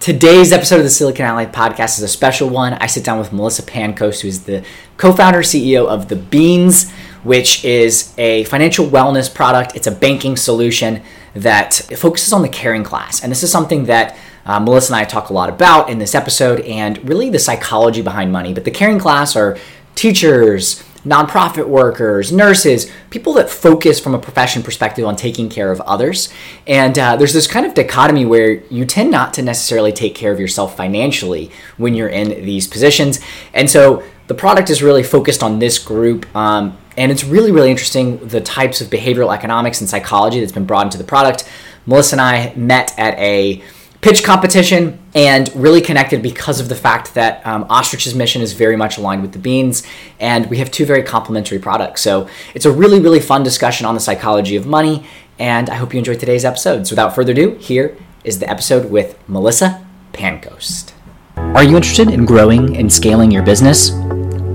Today's 0.00 0.50
episode 0.50 0.76
of 0.76 0.84
the 0.84 0.88
Silicon 0.88 1.26
Alley 1.26 1.44
podcast 1.44 1.98
is 1.98 2.02
a 2.02 2.08
special 2.08 2.48
one. 2.48 2.72
I 2.72 2.86
sit 2.86 3.04
down 3.04 3.18
with 3.18 3.34
Melissa 3.34 3.60
Pancoast, 3.60 4.22
who 4.22 4.28
is 4.28 4.44
the 4.44 4.64
co 4.96 5.12
founder 5.12 5.40
CEO 5.40 5.86
of 5.86 6.08
The 6.08 6.16
Beans, 6.16 6.90
which 7.22 7.62
is 7.66 8.14
a 8.16 8.44
financial 8.44 8.86
wellness 8.86 9.32
product. 9.32 9.76
It's 9.76 9.86
a 9.86 9.90
banking 9.90 10.38
solution 10.38 11.02
that 11.34 11.74
focuses 11.98 12.32
on 12.32 12.40
the 12.40 12.48
caring 12.48 12.82
class. 12.82 13.22
And 13.22 13.30
this 13.30 13.42
is 13.42 13.52
something 13.52 13.84
that 13.84 14.16
uh, 14.46 14.58
Melissa 14.58 14.94
and 14.94 15.02
I 15.02 15.04
talk 15.04 15.28
a 15.28 15.34
lot 15.34 15.50
about 15.50 15.90
in 15.90 15.98
this 15.98 16.14
episode 16.14 16.60
and 16.60 17.06
really 17.06 17.28
the 17.28 17.38
psychology 17.38 18.00
behind 18.00 18.32
money. 18.32 18.54
But 18.54 18.64
the 18.64 18.70
caring 18.70 19.00
class 19.00 19.36
are 19.36 19.58
teachers, 19.96 20.82
nonprofit 21.04 21.66
workers, 21.66 22.30
nurses, 22.30 22.90
people 23.10 23.32
that 23.34 23.48
focus 23.48 23.98
from 23.98 24.14
a 24.14 24.18
profession 24.18 24.62
perspective 24.62 25.04
on 25.04 25.16
taking 25.16 25.48
care 25.48 25.72
of 25.72 25.80
others. 25.82 26.32
And 26.66 26.98
uh, 26.98 27.16
there's 27.16 27.32
this 27.32 27.46
kind 27.46 27.64
of 27.64 27.74
dichotomy 27.74 28.26
where 28.26 28.62
you 28.64 28.84
tend 28.84 29.10
not 29.10 29.34
to 29.34 29.42
necessarily 29.42 29.92
take 29.92 30.14
care 30.14 30.32
of 30.32 30.38
yourself 30.38 30.76
financially 30.76 31.50
when 31.76 31.94
you're 31.94 32.08
in 32.08 32.28
these 32.44 32.66
positions. 32.66 33.20
And 33.54 33.70
so 33.70 34.02
the 34.26 34.34
product 34.34 34.70
is 34.70 34.82
really 34.82 35.02
focused 35.02 35.42
on 35.42 35.58
this 35.58 35.78
group. 35.78 36.24
Um, 36.36 36.76
and 36.96 37.10
it's 37.10 37.24
really, 37.24 37.50
really 37.50 37.70
interesting 37.70 38.18
the 38.28 38.40
types 38.40 38.80
of 38.80 38.88
behavioral 38.88 39.34
economics 39.34 39.80
and 39.80 39.88
psychology 39.88 40.40
that's 40.40 40.52
been 40.52 40.66
brought 40.66 40.84
into 40.84 40.98
the 40.98 41.04
product. 41.04 41.48
Melissa 41.86 42.16
and 42.16 42.20
I 42.20 42.52
met 42.54 42.92
at 42.98 43.18
a 43.18 43.62
pitch 44.00 44.24
competition 44.24 44.98
and 45.14 45.50
really 45.54 45.80
connected 45.80 46.22
because 46.22 46.60
of 46.60 46.68
the 46.68 46.74
fact 46.74 47.14
that 47.14 47.46
um, 47.46 47.64
Ostrich's 47.64 48.14
mission 48.14 48.40
is 48.42 48.52
very 48.52 48.76
much 48.76 48.96
aligned 48.98 49.22
with 49.22 49.32
the 49.32 49.38
Beans, 49.38 49.82
and 50.18 50.48
we 50.48 50.58
have 50.58 50.70
two 50.70 50.86
very 50.86 51.02
complementary 51.02 51.58
products. 51.58 52.00
So 52.00 52.28
it's 52.54 52.64
a 52.64 52.72
really, 52.72 53.00
really 53.00 53.20
fun 53.20 53.42
discussion 53.42 53.86
on 53.86 53.94
the 53.94 54.00
psychology 54.00 54.56
of 54.56 54.66
money, 54.66 55.06
and 55.38 55.68
I 55.68 55.74
hope 55.74 55.92
you 55.92 55.98
enjoyed 55.98 56.20
today's 56.20 56.44
episode. 56.44 56.86
So 56.86 56.92
without 56.92 57.14
further 57.14 57.32
ado, 57.32 57.56
here 57.56 57.96
is 58.24 58.38
the 58.38 58.48
episode 58.48 58.90
with 58.90 59.18
Melissa 59.28 59.84
Pancoast. 60.12 60.92
Are 61.36 61.64
you 61.64 61.76
interested 61.76 62.08
in 62.08 62.24
growing 62.24 62.76
and 62.76 62.92
scaling 62.92 63.30
your 63.30 63.42
business? 63.42 63.90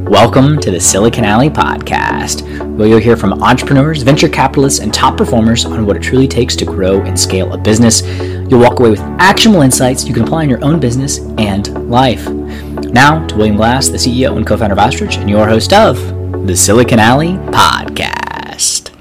Welcome 0.10 0.60
to 0.60 0.70
the 0.70 0.80
Silicon 0.80 1.26
Alley 1.26 1.50
Podcast, 1.50 2.44
where 2.78 2.88
you'll 2.88 3.00
hear 3.00 3.18
from 3.18 3.42
entrepreneurs, 3.42 4.04
venture 4.04 4.30
capitalists, 4.30 4.80
and 4.80 4.94
top 4.94 5.18
performers 5.18 5.66
on 5.66 5.84
what 5.84 5.98
it 5.98 6.04
truly 6.04 6.28
takes 6.28 6.56
to 6.58 6.66
grow 6.66 7.02
and 7.02 7.20
scale 7.20 7.52
a 7.54 7.58
business. 7.58 8.04
You'll 8.04 8.60
walk 8.60 8.80
away 8.80 8.92
with 8.92 9.00
actionable 9.00 9.64
insights 9.64 10.06
you 10.06 10.14
can 10.14 10.24
apply 10.24 10.44
in 10.44 10.50
your 10.50 10.64
own 10.64 10.80
business 10.80 11.18
and 11.40 11.90
life. 11.90 12.30
Now, 12.30 13.26
to 13.26 13.36
William 13.36 13.56
Glass, 13.56 13.90
the 13.90 13.98
CEO 13.98 14.38
and 14.38 14.46
co 14.46 14.56
founder 14.56 14.74
of 14.74 14.80
Ostrich, 14.80 15.18
and 15.18 15.28
your 15.28 15.48
host 15.48 15.74
of 15.74 15.98
the 16.46 16.56
Silicon 16.56 17.00
Alley 17.00 17.34
Podcast. 17.50 18.92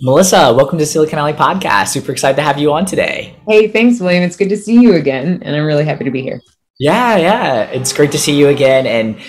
Melissa, 0.00 0.54
welcome 0.54 0.78
to 0.78 0.86
Silicon 0.86 1.18
Alley 1.18 1.34
Podcast. 1.34 1.88
Super 1.88 2.12
excited 2.12 2.36
to 2.36 2.42
have 2.42 2.56
you 2.56 2.72
on 2.72 2.86
today. 2.86 3.36
Hey, 3.46 3.68
thanks, 3.68 4.00
William. 4.00 4.24
It's 4.24 4.36
good 4.36 4.48
to 4.48 4.56
see 4.56 4.80
you 4.80 4.94
again, 4.94 5.42
and 5.42 5.54
I'm 5.54 5.66
really 5.66 5.84
happy 5.84 6.04
to 6.04 6.10
be 6.10 6.22
here. 6.22 6.40
Yeah, 6.78 7.16
yeah. 7.16 7.62
It's 7.64 7.92
great 7.92 8.12
to 8.12 8.18
see 8.18 8.38
you 8.38 8.48
again. 8.48 8.86
And 8.86 9.20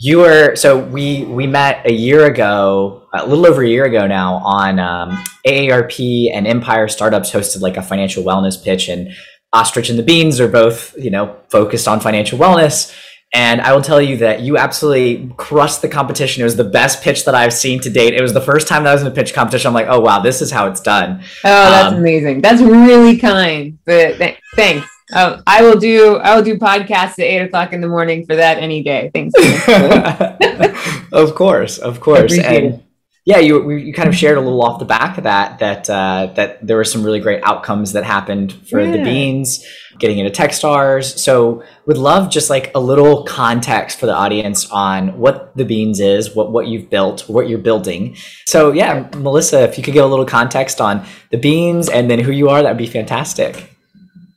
you 0.00 0.18
were 0.18 0.56
so 0.56 0.78
we 0.78 1.24
we 1.24 1.46
met 1.46 1.86
a 1.86 1.92
year 1.92 2.26
ago, 2.26 3.08
a 3.14 3.26
little 3.26 3.46
over 3.46 3.62
a 3.62 3.68
year 3.68 3.84
ago 3.84 4.06
now, 4.06 4.36
on 4.36 4.78
um, 4.78 5.24
AARP 5.46 6.30
and 6.32 6.46
Empire 6.46 6.88
Startups 6.88 7.30
hosted 7.32 7.60
like 7.60 7.76
a 7.76 7.82
financial 7.82 8.22
wellness 8.22 8.62
pitch, 8.62 8.88
and 8.88 9.12
Ostrich 9.52 9.90
and 9.90 9.98
the 9.98 10.02
Beans 10.02 10.40
are 10.40 10.48
both 10.48 10.94
you 10.96 11.10
know 11.10 11.36
focused 11.50 11.88
on 11.88 12.00
financial 12.00 12.38
wellness. 12.38 12.94
And 13.34 13.60
I 13.60 13.74
will 13.74 13.82
tell 13.82 14.00
you 14.00 14.16
that 14.18 14.40
you 14.40 14.56
absolutely 14.56 15.30
crushed 15.36 15.82
the 15.82 15.88
competition. 15.88 16.40
It 16.40 16.44
was 16.44 16.56
the 16.56 16.64
best 16.64 17.02
pitch 17.02 17.26
that 17.26 17.34
I've 17.34 17.52
seen 17.52 17.78
to 17.80 17.90
date. 17.90 18.14
It 18.14 18.22
was 18.22 18.32
the 18.32 18.40
first 18.40 18.66
time 18.66 18.84
that 18.84 18.90
I 18.90 18.92
was 18.94 19.02
in 19.02 19.08
a 19.08 19.14
pitch 19.14 19.34
competition. 19.34 19.68
I'm 19.68 19.74
like, 19.74 19.88
oh 19.88 20.00
wow, 20.00 20.20
this 20.20 20.40
is 20.40 20.50
how 20.50 20.66
it's 20.66 20.80
done. 20.80 21.20
Oh, 21.44 21.70
that's 21.70 21.92
um, 21.92 21.98
amazing. 21.98 22.40
That's 22.40 22.62
really 22.62 23.18
kind. 23.18 23.78
But 23.84 24.16
th- 24.16 24.38
thanks. 24.56 24.88
Oh, 25.14 25.40
I 25.46 25.62
will 25.62 25.78
do. 25.78 26.16
I 26.16 26.36
will 26.36 26.42
do 26.42 26.58
podcasts 26.58 27.12
at 27.12 27.20
eight 27.20 27.40
o'clock 27.40 27.72
in 27.72 27.80
the 27.80 27.88
morning 27.88 28.26
for 28.26 28.36
that 28.36 28.58
any 28.58 28.82
day. 28.82 29.10
Thanks. 29.14 29.34
of 31.12 31.34
course, 31.34 31.78
of 31.78 32.00
course, 32.00 32.36
and 32.38 32.82
yeah, 33.28 33.40
you 33.40 33.70
you 33.70 33.92
kind 33.92 34.08
of 34.08 34.14
shared 34.14 34.38
a 34.38 34.40
little 34.40 34.62
off 34.62 34.78
the 34.78 34.86
back 34.86 35.18
of 35.18 35.24
that 35.24 35.58
that 35.58 35.90
uh, 35.90 36.32
that 36.34 36.66
there 36.66 36.78
were 36.78 36.84
some 36.84 37.02
really 37.02 37.20
great 37.20 37.42
outcomes 37.44 37.92
that 37.92 38.04
happened 38.04 38.54
for 38.70 38.80
yeah. 38.80 38.90
the 38.90 39.04
beans, 39.04 39.66
getting 39.98 40.18
into 40.18 40.30
TechStars. 40.30 41.18
So, 41.18 41.62
would 41.84 41.98
love 41.98 42.30
just 42.30 42.48
like 42.48 42.70
a 42.74 42.80
little 42.80 43.24
context 43.24 43.98
for 43.98 44.06
the 44.06 44.14
audience 44.14 44.70
on 44.70 45.18
what 45.18 45.54
the 45.56 45.66
beans 45.66 46.00
is, 46.00 46.34
what 46.34 46.52
what 46.52 46.68
you've 46.68 46.88
built, 46.88 47.28
what 47.28 47.50
you're 47.50 47.58
building. 47.58 48.16
So, 48.46 48.72
yeah, 48.72 49.10
Melissa, 49.16 49.62
if 49.62 49.76
you 49.76 49.84
could 49.84 49.92
give 49.92 50.06
a 50.06 50.08
little 50.08 50.24
context 50.24 50.80
on 50.80 51.04
the 51.30 51.36
beans 51.36 51.90
and 51.90 52.10
then 52.10 52.20
who 52.20 52.32
you 52.32 52.48
are, 52.48 52.62
that 52.62 52.70
would 52.70 52.78
be 52.78 52.86
fantastic. 52.86 53.77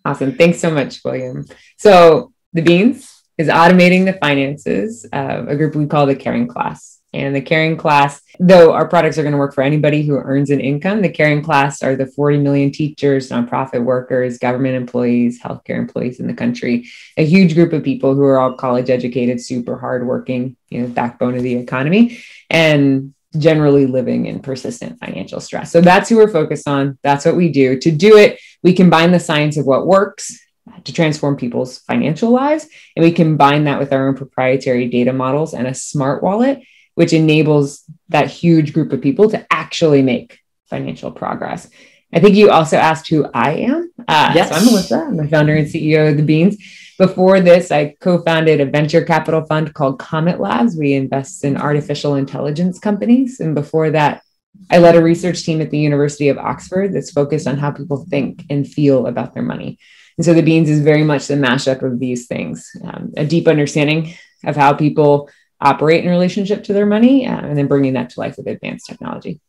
Awesome. 0.06 0.36
Thanks 0.36 0.60
so 0.60 0.72
much, 0.72 1.02
William. 1.04 1.46
So, 1.78 2.34
the 2.54 2.62
Beans 2.62 3.22
is 3.38 3.48
automating 3.48 4.06
the 4.06 4.14
finances 4.14 5.06
of 5.14 5.48
a 5.48 5.56
group 5.56 5.76
we 5.76 5.86
call 5.88 6.06
the 6.06 6.16
caring 6.16 6.48
class. 6.48 7.00
And 7.14 7.36
the 7.36 7.42
caring 7.42 7.76
class, 7.76 8.22
though 8.40 8.72
our 8.72 8.88
products 8.88 9.18
are 9.18 9.24
going 9.24 9.34
to 9.34 9.38
work 9.38 9.54
for 9.54 9.64
anybody 9.64 10.04
who 10.04 10.16
earns 10.16 10.50
an 10.50 10.62
income, 10.62 11.02
the 11.02 11.10
caring 11.10 11.42
class 11.42 11.84
are 11.84 11.96
the 11.98 12.06
40 12.06 12.38
million 12.38 12.72
teachers, 12.72 13.30
nonprofit 13.30 13.84
workers, 13.84 14.38
government 14.38 14.76
employees, 14.76 15.42
healthcare 15.42 15.78
employees 15.78 16.22
in 16.22 16.28
the 16.28 16.34
country, 16.34 16.88
a 17.18 17.26
huge 17.26 17.54
group 17.54 17.74
of 17.74 17.84
people 17.84 18.16
who 18.16 18.24
are 18.24 18.40
all 18.40 18.54
college 18.54 18.90
educated, 18.90 19.42
super 19.42 19.78
hardworking, 19.78 20.56
you 20.70 20.82
know, 20.82 20.88
backbone 20.88 21.36
of 21.36 21.44
the 21.44 21.56
economy. 21.56 22.24
And 22.50 23.14
generally 23.38 23.86
living 23.86 24.26
in 24.26 24.42
persistent 24.42 25.00
financial 25.00 25.40
stress. 25.40 25.72
So 25.72 25.80
that's 25.80 26.10
who 26.10 26.18
we're 26.18 26.28
focused 26.28 26.68
on. 26.68 26.98
That's 27.02 27.26
what 27.26 27.36
we 27.36 27.50
do. 27.50 27.80
To 27.80 27.92
do 27.92 28.18
it, 28.18 28.40
we 28.64 28.74
combine 28.74 29.12
the 29.12 29.20
science 29.20 29.58
of 29.58 29.66
what 29.66 29.88
works 29.88 30.40
to 30.84 30.94
transform 30.94 31.36
people's 31.36 31.80
financial 31.80 32.30
lives, 32.30 32.68
and 32.96 33.04
we 33.04 33.12
combine 33.12 33.66
that 33.66 33.80
with 33.80 33.92
our 33.92 34.08
own 34.08 34.16
proprietary 34.16 34.88
data 34.88 35.14
models 35.14 35.54
and 35.54 35.68
a 35.68 35.74
smart 35.74 36.24
wallet, 36.24 36.62
which 36.96 37.14
enables 37.14 37.84
that 38.10 38.30
huge 38.30 38.74
group 38.74 38.94
of 38.94 39.02
people 39.02 39.30
to 39.30 39.46
actually 39.52 40.02
make 40.02 40.40
financial 40.70 41.12
progress. 41.12 41.70
I 42.14 42.20
think 42.20 42.36
you 42.36 42.50
also 42.50 42.78
asked 42.78 43.08
who 43.08 43.26
I 43.34 43.54
am. 43.54 43.92
Uh, 44.08 44.32
yes. 44.36 44.50
So 44.50 44.56
I'm 44.56 44.66
Melissa. 44.66 45.06
I'm 45.08 45.18
the 45.18 45.28
founder 45.28 45.56
and 45.56 45.68
CEO 45.68 46.10
of 46.10 46.18
The 46.18 46.24
Beans. 46.24 46.58
Before 46.98 47.40
this, 47.40 47.72
I 47.72 47.96
co 48.00 48.22
founded 48.22 48.60
a 48.60 48.66
venture 48.66 49.04
capital 49.04 49.46
fund 49.46 49.74
called 49.74 49.98
Comet 49.98 50.40
Labs. 50.40 50.76
We 50.76 50.94
invest 50.94 51.44
in 51.44 51.58
artificial 51.58 52.16
intelligence 52.16 52.80
companies. 52.80 53.40
And 53.40 53.56
before 53.56 53.92
that, 53.92 54.24
I 54.70 54.78
led 54.78 54.96
a 54.96 55.04
research 55.04 55.44
team 55.44 55.62
at 55.62 55.70
the 55.70 55.80
University 55.80 56.30
of 56.30 56.38
Oxford 56.38 56.94
that's 56.94 57.12
focused 57.12 57.48
on 57.48 57.58
how 57.58 57.72
people 57.72 58.06
think 58.10 58.44
and 58.50 58.68
feel 58.68 59.08
about 59.08 59.34
their 59.34 59.44
money. 59.44 59.80
And 60.18 60.26
so 60.26 60.34
the 60.34 60.42
beans 60.42 60.70
is 60.70 60.82
very 60.82 61.04
much 61.04 61.28
the 61.28 61.36
mashup 61.36 61.82
of 61.82 62.00
these 62.00 62.28
things 62.28 62.70
um, 62.84 63.14
a 63.18 63.26
deep 63.26 63.48
understanding 63.48 64.14
of 64.46 64.56
how 64.56 64.74
people 64.74 65.30
operate 65.60 66.04
in 66.04 66.10
relationship 66.10 66.64
to 66.66 66.74
their 66.74 66.86
money, 66.86 67.28
uh, 67.28 67.40
and 67.40 67.58
then 67.58 67.68
bringing 67.68 67.94
that 67.94 68.10
to 68.12 68.20
life 68.20 68.36
with 68.38 68.48
advanced 68.48 68.88
technology. 68.88 69.40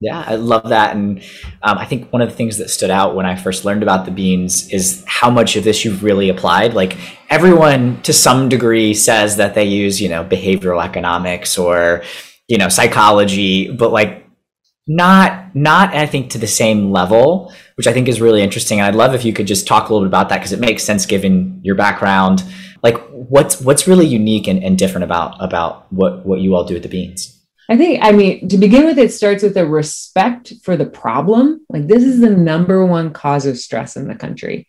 Yeah, 0.00 0.22
I 0.26 0.34
love 0.34 0.68
that. 0.68 0.94
And 0.94 1.20
um, 1.62 1.78
I 1.78 1.86
think 1.86 2.12
one 2.12 2.20
of 2.20 2.28
the 2.28 2.34
things 2.34 2.58
that 2.58 2.68
stood 2.68 2.90
out 2.90 3.14
when 3.14 3.24
I 3.24 3.36
first 3.36 3.64
learned 3.64 3.82
about 3.82 4.04
the 4.04 4.10
beans 4.10 4.68
is 4.70 5.02
how 5.06 5.30
much 5.30 5.56
of 5.56 5.64
this 5.64 5.84
you've 5.84 6.02
really 6.02 6.28
applied. 6.28 6.74
Like 6.74 6.98
everyone 7.30 8.02
to 8.02 8.12
some 8.12 8.50
degree 8.50 8.92
says 8.92 9.36
that 9.36 9.54
they 9.54 9.64
use, 9.64 10.02
you 10.02 10.10
know, 10.10 10.22
behavioral 10.22 10.84
economics 10.84 11.56
or, 11.56 12.02
you 12.48 12.58
know, 12.58 12.68
psychology, 12.68 13.70
but 13.70 13.92
like 13.92 14.23
not 14.86 15.54
not 15.54 15.94
I 15.94 16.06
think 16.06 16.30
to 16.30 16.38
the 16.38 16.46
same 16.46 16.90
level, 16.90 17.52
which 17.76 17.86
I 17.86 17.92
think 17.92 18.08
is 18.08 18.20
really 18.20 18.42
interesting. 18.42 18.80
And 18.80 18.86
I'd 18.86 18.94
love 18.94 19.14
if 19.14 19.24
you 19.24 19.32
could 19.32 19.46
just 19.46 19.66
talk 19.66 19.88
a 19.88 19.92
little 19.92 20.06
bit 20.06 20.10
about 20.10 20.28
that 20.28 20.38
because 20.38 20.52
it 20.52 20.60
makes 20.60 20.84
sense 20.84 21.06
given 21.06 21.60
your 21.62 21.74
background. 21.74 22.44
Like 22.82 22.98
what's 23.10 23.60
what's 23.60 23.88
really 23.88 24.06
unique 24.06 24.46
and, 24.46 24.62
and 24.62 24.78
different 24.78 25.04
about 25.04 25.36
about 25.40 25.90
what 25.92 26.26
what 26.26 26.40
you 26.40 26.54
all 26.54 26.64
do 26.64 26.76
at 26.76 26.82
the 26.82 26.88
Beans? 26.88 27.34
I 27.68 27.76
think, 27.76 28.00
I 28.02 28.12
mean, 28.12 28.48
to 28.48 28.58
begin 28.58 28.84
with, 28.84 28.98
it 28.98 29.12
starts 29.12 29.42
with 29.42 29.56
a 29.56 29.66
respect 29.66 30.52
for 30.62 30.76
the 30.76 30.84
problem. 30.84 31.64
Like, 31.70 31.86
this 31.86 32.04
is 32.04 32.20
the 32.20 32.28
number 32.28 32.84
one 32.84 33.12
cause 33.12 33.46
of 33.46 33.56
stress 33.56 33.96
in 33.96 34.06
the 34.06 34.14
country. 34.14 34.68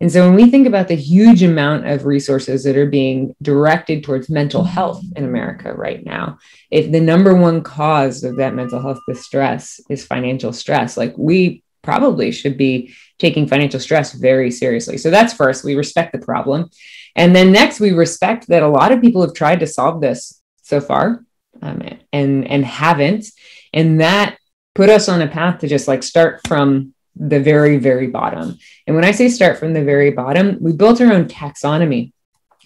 And 0.00 0.10
so 0.10 0.26
when 0.26 0.34
we 0.34 0.50
think 0.50 0.66
about 0.66 0.88
the 0.88 0.96
huge 0.96 1.42
amount 1.42 1.86
of 1.86 2.06
resources 2.06 2.64
that 2.64 2.76
are 2.76 2.86
being 2.86 3.34
directed 3.42 4.02
towards 4.02 4.30
mental 4.30 4.64
health 4.64 5.02
in 5.14 5.24
America 5.24 5.74
right 5.74 6.04
now, 6.04 6.38
if 6.70 6.90
the 6.90 7.00
number 7.00 7.34
one 7.34 7.62
cause 7.62 8.24
of 8.24 8.36
that 8.36 8.54
mental 8.54 8.80
health 8.80 9.00
distress 9.06 9.78
is 9.90 10.04
financial 10.04 10.52
stress, 10.52 10.96
like 10.96 11.14
we 11.18 11.62
probably 11.82 12.30
should 12.30 12.56
be 12.56 12.94
taking 13.18 13.46
financial 13.46 13.80
stress 13.80 14.12
very 14.12 14.50
seriously. 14.50 14.96
So 14.96 15.10
that's 15.10 15.34
first, 15.34 15.64
we 15.64 15.74
respect 15.74 16.12
the 16.12 16.18
problem. 16.18 16.70
And 17.16 17.36
then 17.36 17.52
next, 17.52 17.80
we 17.80 17.92
respect 17.92 18.48
that 18.48 18.62
a 18.62 18.68
lot 18.68 18.92
of 18.92 19.00
people 19.00 19.20
have 19.22 19.34
tried 19.34 19.60
to 19.60 19.66
solve 19.66 20.00
this 20.00 20.40
so 20.62 20.80
far 20.80 21.24
um, 21.60 21.82
and 22.12 22.46
and 22.46 22.64
haven't. 22.64 23.26
And 23.72 24.00
that 24.00 24.38
put 24.74 24.88
us 24.88 25.08
on 25.08 25.20
a 25.20 25.28
path 25.28 25.60
to 25.60 25.68
just 25.68 25.88
like 25.88 26.02
start 26.02 26.40
from 26.46 26.94
the 27.20 27.38
very, 27.38 27.76
very 27.76 28.06
bottom. 28.06 28.58
And 28.86 28.96
when 28.96 29.04
I 29.04 29.12
say 29.12 29.28
start 29.28 29.58
from 29.58 29.74
the 29.74 29.84
very 29.84 30.10
bottom, 30.10 30.56
we 30.60 30.72
built 30.72 31.00
our 31.00 31.12
own 31.12 31.26
taxonomy 31.26 32.12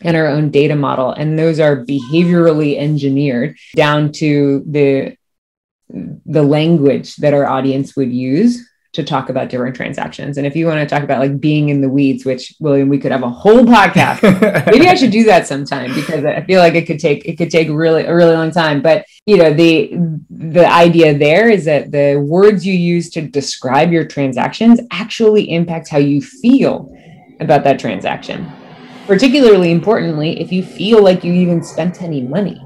and 0.01 0.17
our 0.17 0.29
own 0.29 0.51
data 0.51 0.77
model. 0.77 1.11
And 1.11 1.39
those 1.39 1.59
are 1.59 1.85
behaviorally 1.85 2.79
engineered 2.79 3.57
down 3.77 4.13
to 4.13 4.65
the 4.67 5.17
the 5.91 6.43
language 6.43 7.17
that 7.17 7.35
our 7.35 7.47
audience 7.47 7.95
would 7.95 8.11
use 8.11 8.67
to 8.95 9.03
talk 9.03 9.29
about 9.29 9.49
different 9.49 9.75
transactions. 9.75 10.39
And 10.39 10.47
if 10.47 10.55
you 10.55 10.67
want 10.67 10.79
to 10.79 10.87
talk 10.87 11.03
about 11.03 11.19
like 11.19 11.41
being 11.41 11.69
in 11.69 11.81
the 11.81 11.89
weeds, 11.89 12.25
which 12.25 12.55
William, 12.61 12.89
we 12.89 12.99
could 12.99 13.11
have 13.11 13.25
a 13.25 13.29
whole 13.29 13.65
podcast. 13.65 14.23
Maybe 14.73 14.87
I 14.87 14.95
should 14.95 15.11
do 15.11 15.25
that 15.25 15.49
sometime 15.49 15.93
because 15.95 16.25
I 16.25 16.43
feel 16.43 16.61
like 16.61 16.75
it 16.75 16.87
could 16.87 17.01
take 17.01 17.25
it 17.25 17.37
could 17.37 17.51
take 17.51 17.69
really 17.69 18.05
a 18.05 18.15
really 18.15 18.35
long 18.35 18.53
time. 18.53 18.83
But 18.83 19.05
you 19.27 19.37
know, 19.37 19.53
the 19.53 19.93
the 20.31 20.67
idea 20.71 21.19
there 21.19 21.51
is 21.51 21.65
that 21.65 21.91
the 21.91 22.17
words 22.17 22.65
you 22.65 22.75
use 22.75 23.11
to 23.11 23.23
describe 23.23 23.91
your 23.91 24.07
transactions 24.07 24.81
actually 24.93 25.51
impact 25.51 25.89
how 25.89 25.99
you 25.99 26.23
feel 26.23 26.97
about 27.41 27.65
that 27.65 27.81
transaction. 27.81 28.51
Particularly 29.07 29.73
importantly, 29.73 30.41
if 30.41 30.53
you 30.53 30.63
feel 30.63 31.03
like 31.03 31.25
you 31.25 31.33
even 31.33 31.63
spent 31.63 32.01
any 32.01 32.23
money 32.23 32.65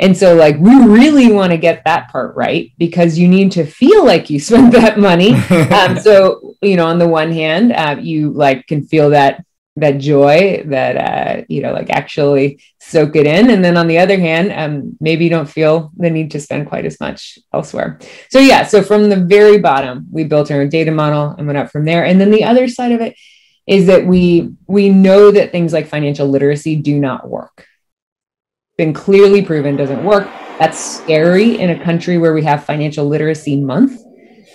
and 0.00 0.16
so, 0.16 0.34
like, 0.34 0.58
we 0.58 0.74
really 0.76 1.32
want 1.32 1.50
to 1.52 1.58
get 1.58 1.82
that 1.84 2.10
part 2.10 2.36
right 2.36 2.72
because 2.78 3.18
you 3.18 3.26
need 3.26 3.52
to 3.52 3.64
feel 3.64 4.04
like 4.04 4.30
you 4.30 4.38
spent 4.48 4.72
that 4.72 4.98
money. 4.98 5.34
Um, 5.78 5.98
so, 5.98 6.54
you 6.62 6.76
know, 6.76 6.86
on 6.86 6.98
the 6.98 7.06
one 7.06 7.30
hand, 7.30 7.72
uh, 7.72 7.96
you 8.00 8.30
like 8.30 8.66
can 8.66 8.84
feel 8.84 9.10
that 9.10 9.44
that 9.76 9.98
joy 9.98 10.62
that 10.66 10.96
uh, 10.96 11.44
you 11.48 11.62
know, 11.62 11.72
like 11.72 11.90
actually 11.90 12.60
soak 12.80 13.16
it 13.16 13.26
in, 13.26 13.50
and 13.50 13.64
then 13.64 13.76
on 13.76 13.86
the 13.86 13.98
other 13.98 14.18
hand, 14.18 14.52
um, 14.52 14.96
maybe 15.00 15.24
you 15.24 15.30
don't 15.30 15.48
feel 15.48 15.92
the 15.96 16.10
need 16.10 16.30
to 16.32 16.40
spend 16.40 16.68
quite 16.68 16.84
as 16.84 16.98
much 17.00 17.38
elsewhere. 17.52 17.98
So, 18.30 18.38
yeah. 18.38 18.64
So 18.64 18.82
from 18.82 19.08
the 19.08 19.16
very 19.16 19.58
bottom, 19.58 20.06
we 20.10 20.24
built 20.24 20.50
our 20.50 20.62
own 20.62 20.68
data 20.68 20.90
model 20.90 21.34
and 21.36 21.46
went 21.46 21.58
up 21.58 21.70
from 21.70 21.84
there. 21.84 22.04
And 22.04 22.20
then 22.20 22.30
the 22.30 22.44
other 22.44 22.66
side 22.68 22.92
of 22.92 23.00
it 23.00 23.16
is 23.66 23.86
that 23.86 24.06
we 24.06 24.50
we 24.66 24.88
know 24.88 25.30
that 25.30 25.52
things 25.52 25.72
like 25.72 25.86
financial 25.86 26.28
literacy 26.28 26.76
do 26.76 26.98
not 26.98 27.28
work 27.28 27.66
been 28.78 28.94
clearly 28.94 29.42
proven 29.42 29.76
doesn't 29.76 30.04
work. 30.04 30.28
That's 30.58 30.78
scary 30.78 31.58
in 31.58 31.70
a 31.70 31.84
country 31.84 32.16
where 32.16 32.32
we 32.32 32.42
have 32.44 32.64
financial 32.64 33.06
literacy 33.06 33.56
month, 33.56 34.00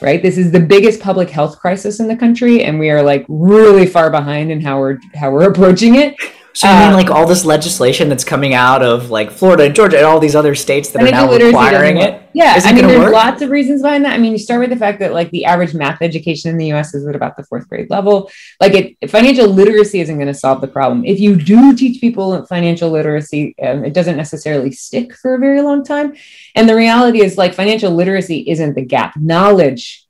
right? 0.01 0.23
This 0.23 0.37
is 0.37 0.51
the 0.51 0.61
biggest 0.61 1.01
public 1.01 1.29
health 1.29 1.59
crisis 1.59 1.99
in 1.99 2.07
the 2.07 2.15
country, 2.15 2.63
and 2.63 2.79
we 2.79 2.89
are 2.89 3.03
like 3.03 3.25
really 3.27 3.85
far 3.85 4.09
behind 4.09 4.49
in 4.49 4.61
how 4.61 4.79
we're 4.79 4.99
how 5.13 5.29
we're 5.29 5.49
approaching 5.49 5.95
it. 5.95 6.15
So 6.53 6.67
you 6.67 6.73
uh, 6.73 6.85
mean 6.85 6.93
like 6.93 7.09
all 7.09 7.25
this 7.25 7.45
legislation 7.45 8.09
that's 8.09 8.23
coming 8.23 8.53
out 8.53 8.83
of 8.83 9.09
like 9.09 9.31
Florida 9.31 9.63
and 9.63 9.75
Georgia 9.75 9.97
and 9.97 10.05
all 10.05 10.19
these 10.19 10.35
other 10.35 10.53
states 10.53 10.91
that 10.91 11.01
are 11.01 11.09
now 11.09 11.31
requiring 11.31 11.97
it? 11.97 12.21
Yeah, 12.33 12.59
I 12.63 12.73
mean, 12.73 12.87
there's 12.87 12.99
work? 12.99 13.13
lots 13.13 13.41
of 13.41 13.49
reasons 13.49 13.81
behind 13.81 14.05
that. 14.05 14.13
I 14.13 14.17
mean, 14.17 14.31
you 14.31 14.37
start 14.37 14.59
with 14.59 14.69
the 14.69 14.75
fact 14.75 14.99
that 14.99 15.13
like 15.13 15.31
the 15.31 15.45
average 15.45 15.73
math 15.73 16.01
education 16.01 16.51
in 16.51 16.57
the 16.57 16.67
U.S. 16.67 16.93
is 16.93 17.07
at 17.07 17.15
about 17.15 17.37
the 17.37 17.43
fourth 17.43 17.67
grade 17.67 17.89
level. 17.89 18.29
Like, 18.59 18.73
it 18.73 19.09
financial 19.09 19.47
literacy 19.47 19.99
isn't 19.99 20.15
going 20.15 20.27
to 20.27 20.33
solve 20.33 20.61
the 20.61 20.67
problem. 20.67 21.05
If 21.05 21.19
you 21.19 21.35
do 21.35 21.75
teach 21.75 21.99
people 21.99 22.45
financial 22.45 22.89
literacy, 22.89 23.55
um, 23.61 23.83
it 23.83 23.93
doesn't 23.93 24.17
necessarily 24.17 24.71
stick 24.71 25.15
for 25.15 25.35
a 25.35 25.39
very 25.39 25.61
long 25.61 25.83
time. 25.83 26.15
And 26.55 26.69
the 26.69 26.75
reality 26.75 27.21
is, 27.21 27.37
like, 27.37 27.53
financial 27.53 27.91
literacy 27.91 28.49
isn't 28.49 28.75
the 28.75 28.85
gap. 28.85 29.15
Knowledge 29.15 30.05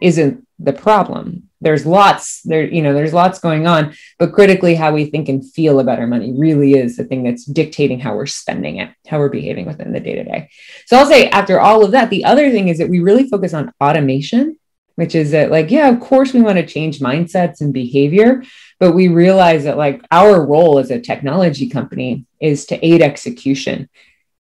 isn't 0.00 0.46
the 0.58 0.72
problem 0.72 1.47
there's 1.60 1.84
lots 1.84 2.42
there 2.42 2.62
you 2.62 2.82
know 2.82 2.92
there's 2.94 3.12
lots 3.12 3.38
going 3.38 3.66
on 3.66 3.94
but 4.18 4.32
critically 4.32 4.74
how 4.74 4.92
we 4.92 5.06
think 5.06 5.28
and 5.28 5.48
feel 5.52 5.80
about 5.80 5.98
our 5.98 6.06
money 6.06 6.32
really 6.36 6.74
is 6.74 6.96
the 6.96 7.04
thing 7.04 7.22
that's 7.22 7.44
dictating 7.44 7.98
how 7.98 8.14
we're 8.14 8.26
spending 8.26 8.78
it 8.78 8.90
how 9.06 9.18
we're 9.18 9.28
behaving 9.28 9.66
within 9.66 9.92
the 9.92 10.00
day 10.00 10.14
to 10.14 10.24
day 10.24 10.48
so 10.86 10.96
i'll 10.96 11.06
say 11.06 11.28
after 11.30 11.60
all 11.60 11.84
of 11.84 11.92
that 11.92 12.10
the 12.10 12.24
other 12.24 12.50
thing 12.50 12.68
is 12.68 12.78
that 12.78 12.88
we 12.88 13.00
really 13.00 13.28
focus 13.28 13.54
on 13.54 13.72
automation 13.80 14.56
which 14.94 15.14
is 15.14 15.30
that 15.32 15.50
like 15.50 15.70
yeah 15.70 15.88
of 15.88 16.00
course 16.00 16.32
we 16.32 16.42
want 16.42 16.58
to 16.58 16.66
change 16.66 17.00
mindsets 17.00 17.60
and 17.60 17.72
behavior 17.72 18.42
but 18.78 18.92
we 18.92 19.08
realize 19.08 19.64
that 19.64 19.76
like 19.76 20.02
our 20.10 20.44
role 20.44 20.78
as 20.78 20.90
a 20.90 21.00
technology 21.00 21.68
company 21.68 22.24
is 22.40 22.66
to 22.66 22.86
aid 22.86 23.02
execution 23.02 23.88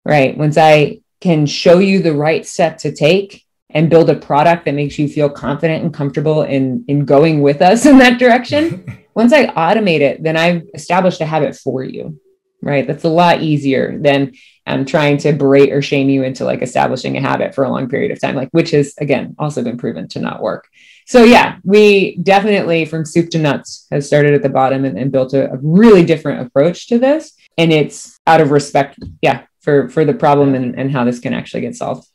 right? 0.04 0.36
Once 0.36 0.56
i 0.58 1.00
can 1.20 1.46
show 1.46 1.78
you 1.78 2.02
the 2.02 2.14
right 2.14 2.44
step 2.44 2.78
to 2.78 2.92
take 2.92 3.44
and 3.72 3.90
build 3.90 4.10
a 4.10 4.14
product 4.14 4.64
that 4.64 4.74
makes 4.74 4.98
you 4.98 5.08
feel 5.08 5.28
confident 5.28 5.82
and 5.82 5.92
comfortable 5.92 6.42
in 6.42 6.84
in 6.88 7.04
going 7.04 7.42
with 7.42 7.62
us 7.62 7.86
in 7.86 7.98
that 7.98 8.18
direction 8.18 8.84
once 9.14 9.32
i 9.32 9.46
automate 9.46 10.00
it 10.00 10.22
then 10.22 10.36
i've 10.36 10.62
established 10.74 11.20
a 11.20 11.26
habit 11.26 11.56
for 11.56 11.82
you 11.82 12.18
right? 12.62 12.86
That's 12.86 13.04
a 13.04 13.08
lot 13.08 13.42
easier 13.42 13.98
than 13.98 14.32
um, 14.66 14.84
trying 14.84 15.18
to 15.18 15.32
berate 15.32 15.72
or 15.72 15.82
shame 15.82 16.08
you 16.08 16.22
into 16.22 16.44
like 16.44 16.62
establishing 16.62 17.16
a 17.16 17.20
habit 17.20 17.54
for 17.54 17.64
a 17.64 17.70
long 17.70 17.88
period 17.88 18.12
of 18.12 18.20
time 18.20 18.36
like 18.36 18.48
which 18.52 18.70
has 18.70 18.94
again 18.98 19.34
also 19.38 19.62
been 19.62 19.76
proven 19.76 20.08
to 20.08 20.20
not 20.20 20.40
work. 20.40 20.68
So 21.06 21.24
yeah 21.24 21.58
we 21.64 22.16
definitely 22.16 22.84
from 22.84 23.04
soup 23.04 23.30
to 23.30 23.38
nuts 23.38 23.86
has 23.90 24.06
started 24.06 24.34
at 24.34 24.42
the 24.42 24.48
bottom 24.48 24.84
and, 24.84 24.96
and 24.96 25.10
built 25.10 25.34
a, 25.34 25.52
a 25.52 25.58
really 25.60 26.04
different 26.04 26.46
approach 26.46 26.86
to 26.88 26.98
this. 26.98 27.32
And 27.58 27.72
it's 27.72 28.18
out 28.26 28.40
of 28.40 28.52
respect 28.52 28.98
yeah 29.20 29.42
for 29.60 29.88
for 29.88 30.04
the 30.04 30.14
problem 30.14 30.54
and, 30.54 30.78
and 30.78 30.92
how 30.92 31.04
this 31.04 31.18
can 31.18 31.34
actually 31.34 31.62
get 31.62 31.74
solved 31.74 32.06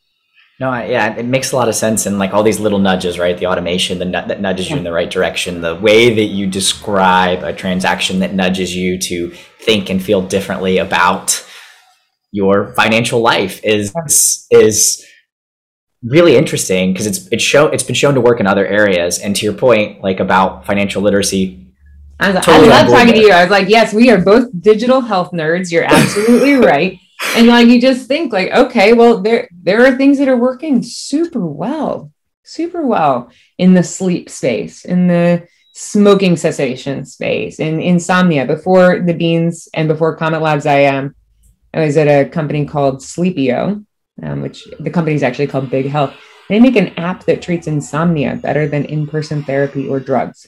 no, 0.59 0.73
yeah, 0.73 1.15
it 1.15 1.25
makes 1.25 1.51
a 1.51 1.55
lot 1.55 1.69
of 1.69 1.75
sense, 1.75 2.07
and 2.07 2.17
like 2.17 2.33
all 2.33 2.41
these 2.41 2.59
little 2.59 2.79
nudges, 2.79 3.19
right? 3.19 3.37
The 3.37 3.45
automation 3.45 3.99
the 3.99 4.05
nut 4.05 4.27
that 4.29 4.41
nudges 4.41 4.71
you 4.71 4.75
in 4.75 4.83
the 4.83 4.91
right 4.91 5.09
direction, 5.09 5.61
the 5.61 5.75
way 5.75 6.15
that 6.15 6.25
you 6.25 6.47
describe 6.47 7.43
a 7.43 7.53
transaction 7.53 8.19
that 8.19 8.33
nudges 8.33 8.75
you 8.75 8.97
to 8.97 9.29
think 9.61 9.91
and 9.91 10.01
feel 10.01 10.23
differently 10.23 10.79
about 10.79 11.45
your 12.31 12.73
financial 12.73 13.21
life 13.21 13.63
is 13.63 13.93
is 14.49 15.05
really 16.03 16.35
interesting 16.35 16.91
because 16.91 17.05
it's 17.05 17.27
it's 17.31 17.43
show 17.43 17.67
it's 17.67 17.83
been 17.83 17.95
shown 17.95 18.15
to 18.15 18.21
work 18.21 18.39
in 18.39 18.47
other 18.47 18.65
areas. 18.65 19.19
And 19.19 19.35
to 19.35 19.45
your 19.45 19.53
point, 19.53 20.01
like 20.01 20.19
about 20.19 20.65
financial 20.65 21.03
literacy, 21.03 21.71
I, 22.19 22.31
was, 22.31 22.43
totally 22.43 22.69
I 22.69 22.81
love 22.81 22.87
talking 22.87 23.13
to 23.13 23.19
you. 23.19 23.31
I 23.31 23.43
was 23.43 23.51
like, 23.51 23.69
yes, 23.69 23.93
we 23.93 24.09
are 24.09 24.19
both 24.19 24.49
digital 24.59 25.01
health 25.01 25.33
nerds. 25.33 25.71
You're 25.71 25.83
absolutely 25.83 26.53
right 26.65 26.99
and 27.35 27.47
like 27.47 27.67
you 27.67 27.79
just 27.79 28.07
think 28.07 28.33
like 28.33 28.51
okay 28.51 28.93
well 28.93 29.21
there 29.21 29.47
there 29.51 29.85
are 29.85 29.95
things 29.95 30.17
that 30.17 30.27
are 30.27 30.37
working 30.37 30.81
super 30.81 31.45
well 31.45 32.11
super 32.43 32.85
well 32.85 33.29
in 33.57 33.73
the 33.73 33.83
sleep 33.83 34.29
space 34.29 34.85
in 34.85 35.07
the 35.07 35.47
smoking 35.73 36.35
cessation 36.35 37.05
space 37.05 37.59
in 37.59 37.79
insomnia. 37.79 38.47
Before 38.47 38.99
the 38.99 39.13
beans 39.13 39.69
and 39.75 39.87
before 39.87 40.15
comet 40.15 40.41
labs 40.41 40.65
i 40.65 40.85
um 40.85 41.15
i 41.73 41.81
was 41.81 41.97
at 41.97 42.07
a 42.07 42.29
company 42.29 42.65
called 42.65 42.97
sleepio 42.97 43.85
um, 44.23 44.41
which 44.41 44.67
the 44.79 44.89
company 44.89 45.15
is 45.15 45.23
actually 45.23 45.47
called 45.47 45.69
big 45.69 45.87
health. 45.87 46.15
They 46.49 46.59
make 46.59 46.75
an 46.75 46.97
app 46.97 47.25
that 47.25 47.41
treats 47.41 47.67
insomnia 47.67 48.37
better 48.37 48.67
than 48.67 48.85
in-person 48.85 49.43
therapy 49.43 49.87
or 49.87 49.99
drugs. 49.99 50.47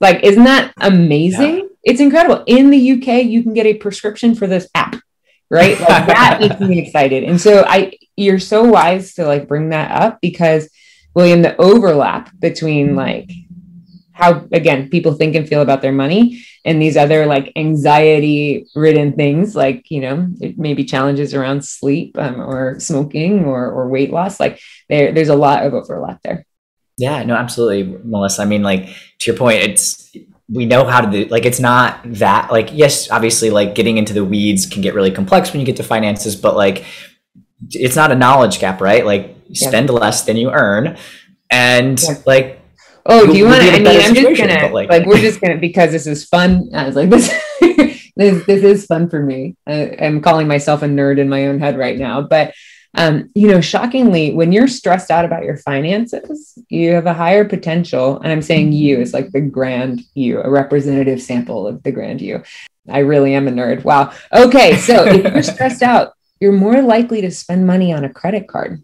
Like 0.00 0.22
isn't 0.22 0.44
that 0.44 0.72
amazing? 0.78 1.58
yeah 1.58 1.69
it's 1.82 2.00
incredible. 2.00 2.44
In 2.46 2.70
the 2.70 2.92
UK, 2.92 3.24
you 3.24 3.42
can 3.42 3.54
get 3.54 3.66
a 3.66 3.74
prescription 3.74 4.34
for 4.34 4.46
this 4.46 4.68
app, 4.74 5.00
right? 5.50 5.78
Like 5.80 6.06
that 6.06 6.38
makes 6.40 6.60
me 6.60 6.78
excited. 6.78 7.24
And 7.24 7.40
so 7.40 7.64
I 7.66 7.92
you're 8.16 8.38
so 8.38 8.64
wise 8.64 9.14
to 9.14 9.26
like 9.26 9.48
bring 9.48 9.70
that 9.70 9.90
up 9.90 10.20
because 10.20 10.68
William, 11.14 11.42
the 11.42 11.56
overlap 11.56 12.30
between 12.38 12.94
like 12.94 13.30
how 14.12 14.46
again 14.52 14.90
people 14.90 15.14
think 15.14 15.34
and 15.34 15.48
feel 15.48 15.62
about 15.62 15.80
their 15.80 15.92
money 15.92 16.44
and 16.64 16.80
these 16.80 16.96
other 16.96 17.24
like 17.24 17.52
anxiety 17.56 18.66
ridden 18.74 19.14
things 19.14 19.56
like 19.56 19.90
you 19.90 20.00
know 20.00 20.28
maybe 20.56 20.84
challenges 20.84 21.32
around 21.32 21.64
sleep 21.64 22.16
um, 22.18 22.38
or 22.40 22.78
smoking 22.78 23.46
or, 23.46 23.70
or 23.70 23.88
weight 23.88 24.10
loss 24.10 24.38
like 24.38 24.60
there 24.90 25.12
there's 25.12 25.30
a 25.30 25.34
lot 25.34 25.64
of 25.64 25.72
overlap 25.72 26.20
there 26.22 26.44
yeah 26.98 27.22
no 27.22 27.34
absolutely 27.34 27.98
melissa 28.04 28.42
i 28.42 28.44
mean 28.44 28.62
like 28.62 28.84
to 29.18 29.30
your 29.30 29.36
point 29.36 29.58
it's 29.58 30.14
we 30.52 30.66
know 30.66 30.84
how 30.84 31.00
to 31.00 31.10
do 31.10 31.24
like 31.30 31.44
it's 31.44 31.60
not 31.60 32.00
that 32.04 32.50
like 32.50 32.70
yes 32.72 33.10
obviously 33.10 33.50
like 33.50 33.74
getting 33.74 33.98
into 33.98 34.12
the 34.12 34.24
weeds 34.24 34.66
can 34.66 34.82
get 34.82 34.94
really 34.94 35.10
complex 35.10 35.52
when 35.52 35.60
you 35.60 35.66
get 35.66 35.76
to 35.76 35.82
finances 35.82 36.34
but 36.34 36.56
like 36.56 36.84
it's 37.70 37.96
not 37.96 38.10
a 38.10 38.14
knowledge 38.14 38.58
gap 38.58 38.80
right 38.80 39.06
like 39.06 39.36
yeah. 39.46 39.68
spend 39.68 39.90
less 39.90 40.24
than 40.24 40.36
you 40.36 40.50
earn 40.50 40.96
and 41.50 42.02
yeah. 42.02 42.14
like 42.26 42.60
oh 43.06 43.26
do 43.26 43.36
you 43.36 43.44
want 43.44 43.62
to 43.62 43.70
i 43.70 43.78
mean 43.78 44.00
i'm 44.00 44.14
just 44.14 44.40
gonna 44.40 44.72
like, 44.72 44.88
like, 44.88 45.06
we're 45.06 45.18
just 45.18 45.40
gonna 45.40 45.56
because 45.56 45.92
this 45.92 46.06
is 46.06 46.24
fun 46.24 46.68
i 46.74 46.84
was 46.84 46.96
like 46.96 47.10
this 47.10 47.28
this, 48.16 48.44
this 48.46 48.64
is 48.64 48.86
fun 48.86 49.08
for 49.08 49.22
me 49.22 49.56
I, 49.66 49.96
i'm 50.00 50.20
calling 50.20 50.48
myself 50.48 50.82
a 50.82 50.86
nerd 50.86 51.18
in 51.18 51.28
my 51.28 51.46
own 51.46 51.60
head 51.60 51.78
right 51.78 51.98
now 51.98 52.22
but 52.22 52.54
um, 52.94 53.30
you 53.34 53.48
know, 53.48 53.60
shockingly, 53.60 54.34
when 54.34 54.52
you're 54.52 54.66
stressed 54.66 55.10
out 55.10 55.24
about 55.24 55.44
your 55.44 55.56
finances, 55.56 56.58
you 56.68 56.92
have 56.92 57.06
a 57.06 57.14
higher 57.14 57.44
potential. 57.44 58.18
And 58.20 58.32
I'm 58.32 58.42
saying 58.42 58.72
you 58.72 59.00
is 59.00 59.14
like 59.14 59.30
the 59.30 59.40
grand 59.40 60.02
you, 60.14 60.40
a 60.40 60.50
representative 60.50 61.22
sample 61.22 61.68
of 61.68 61.82
the 61.84 61.92
grand 61.92 62.20
you. 62.20 62.42
I 62.88 62.98
really 63.00 63.34
am 63.34 63.46
a 63.46 63.52
nerd. 63.52 63.84
Wow. 63.84 64.12
Okay. 64.32 64.76
So 64.76 65.04
if 65.04 65.32
you're 65.32 65.42
stressed 65.54 65.82
out, 65.82 66.14
you're 66.40 66.52
more 66.52 66.82
likely 66.82 67.20
to 67.20 67.30
spend 67.30 67.66
money 67.66 67.92
on 67.92 68.04
a 68.04 68.12
credit 68.12 68.48
card. 68.48 68.82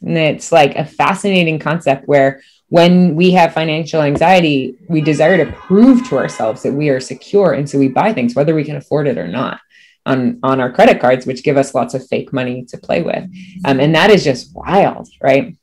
And 0.00 0.16
it's 0.16 0.50
like 0.50 0.74
a 0.76 0.84
fascinating 0.84 1.58
concept 1.58 2.08
where 2.08 2.42
when 2.70 3.14
we 3.14 3.30
have 3.32 3.54
financial 3.54 4.02
anxiety, 4.02 4.76
we 4.88 5.00
desire 5.00 5.44
to 5.44 5.52
prove 5.52 6.08
to 6.08 6.18
ourselves 6.18 6.62
that 6.62 6.72
we 6.72 6.88
are 6.88 7.00
secure. 7.00 7.52
And 7.52 7.70
so 7.70 7.78
we 7.78 7.88
buy 7.88 8.12
things, 8.12 8.34
whether 8.34 8.54
we 8.54 8.64
can 8.64 8.76
afford 8.76 9.06
it 9.06 9.16
or 9.16 9.28
not 9.28 9.60
on 10.08 10.40
on 10.42 10.60
our 10.60 10.72
credit 10.72 11.00
cards, 11.00 11.26
which 11.26 11.42
give 11.42 11.56
us 11.56 11.74
lots 11.74 11.94
of 11.94 12.06
fake 12.06 12.32
money 12.32 12.64
to 12.68 12.78
play 12.78 13.02
with, 13.02 13.24
um, 13.64 13.80
and 13.80 13.94
that 13.94 14.10
is 14.10 14.24
just 14.24 14.54
wild, 14.54 15.08
right? 15.22 15.56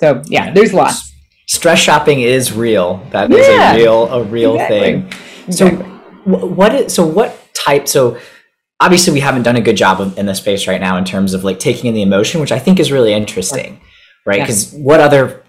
So 0.00 0.22
yeah, 0.26 0.52
there's 0.52 0.72
lots. 0.72 1.12
Stress 1.46 1.78
shopping 1.78 2.20
is 2.20 2.52
real. 2.52 3.06
That 3.10 3.30
is 3.30 3.46
yeah. 3.46 3.72
a 3.72 3.76
real 3.76 4.06
a 4.12 4.22
real 4.22 4.54
exactly. 4.54 4.80
thing. 4.80 5.12
Exactly. 5.46 5.78
So 5.78 6.36
what 6.46 6.74
is 6.74 6.94
so 6.94 7.06
what 7.06 7.38
type 7.54 7.86
so 7.86 8.18
obviously 8.80 9.12
we 9.12 9.20
haven't 9.20 9.42
done 9.42 9.56
a 9.56 9.60
good 9.60 9.76
job 9.76 10.00
of, 10.00 10.18
in 10.18 10.26
this 10.26 10.38
space 10.38 10.66
right 10.66 10.80
now 10.80 10.96
in 10.96 11.04
terms 11.04 11.34
of 11.34 11.44
like 11.44 11.58
taking 11.58 11.86
in 11.86 11.94
the 11.94 12.02
emotion 12.02 12.40
which 12.40 12.50
i 12.50 12.58
think 12.58 12.80
is 12.80 12.90
really 12.90 13.12
interesting 13.12 13.80
right 14.26 14.40
because 14.40 14.74
yeah. 14.74 14.80
what 14.80 15.00
other 15.00 15.44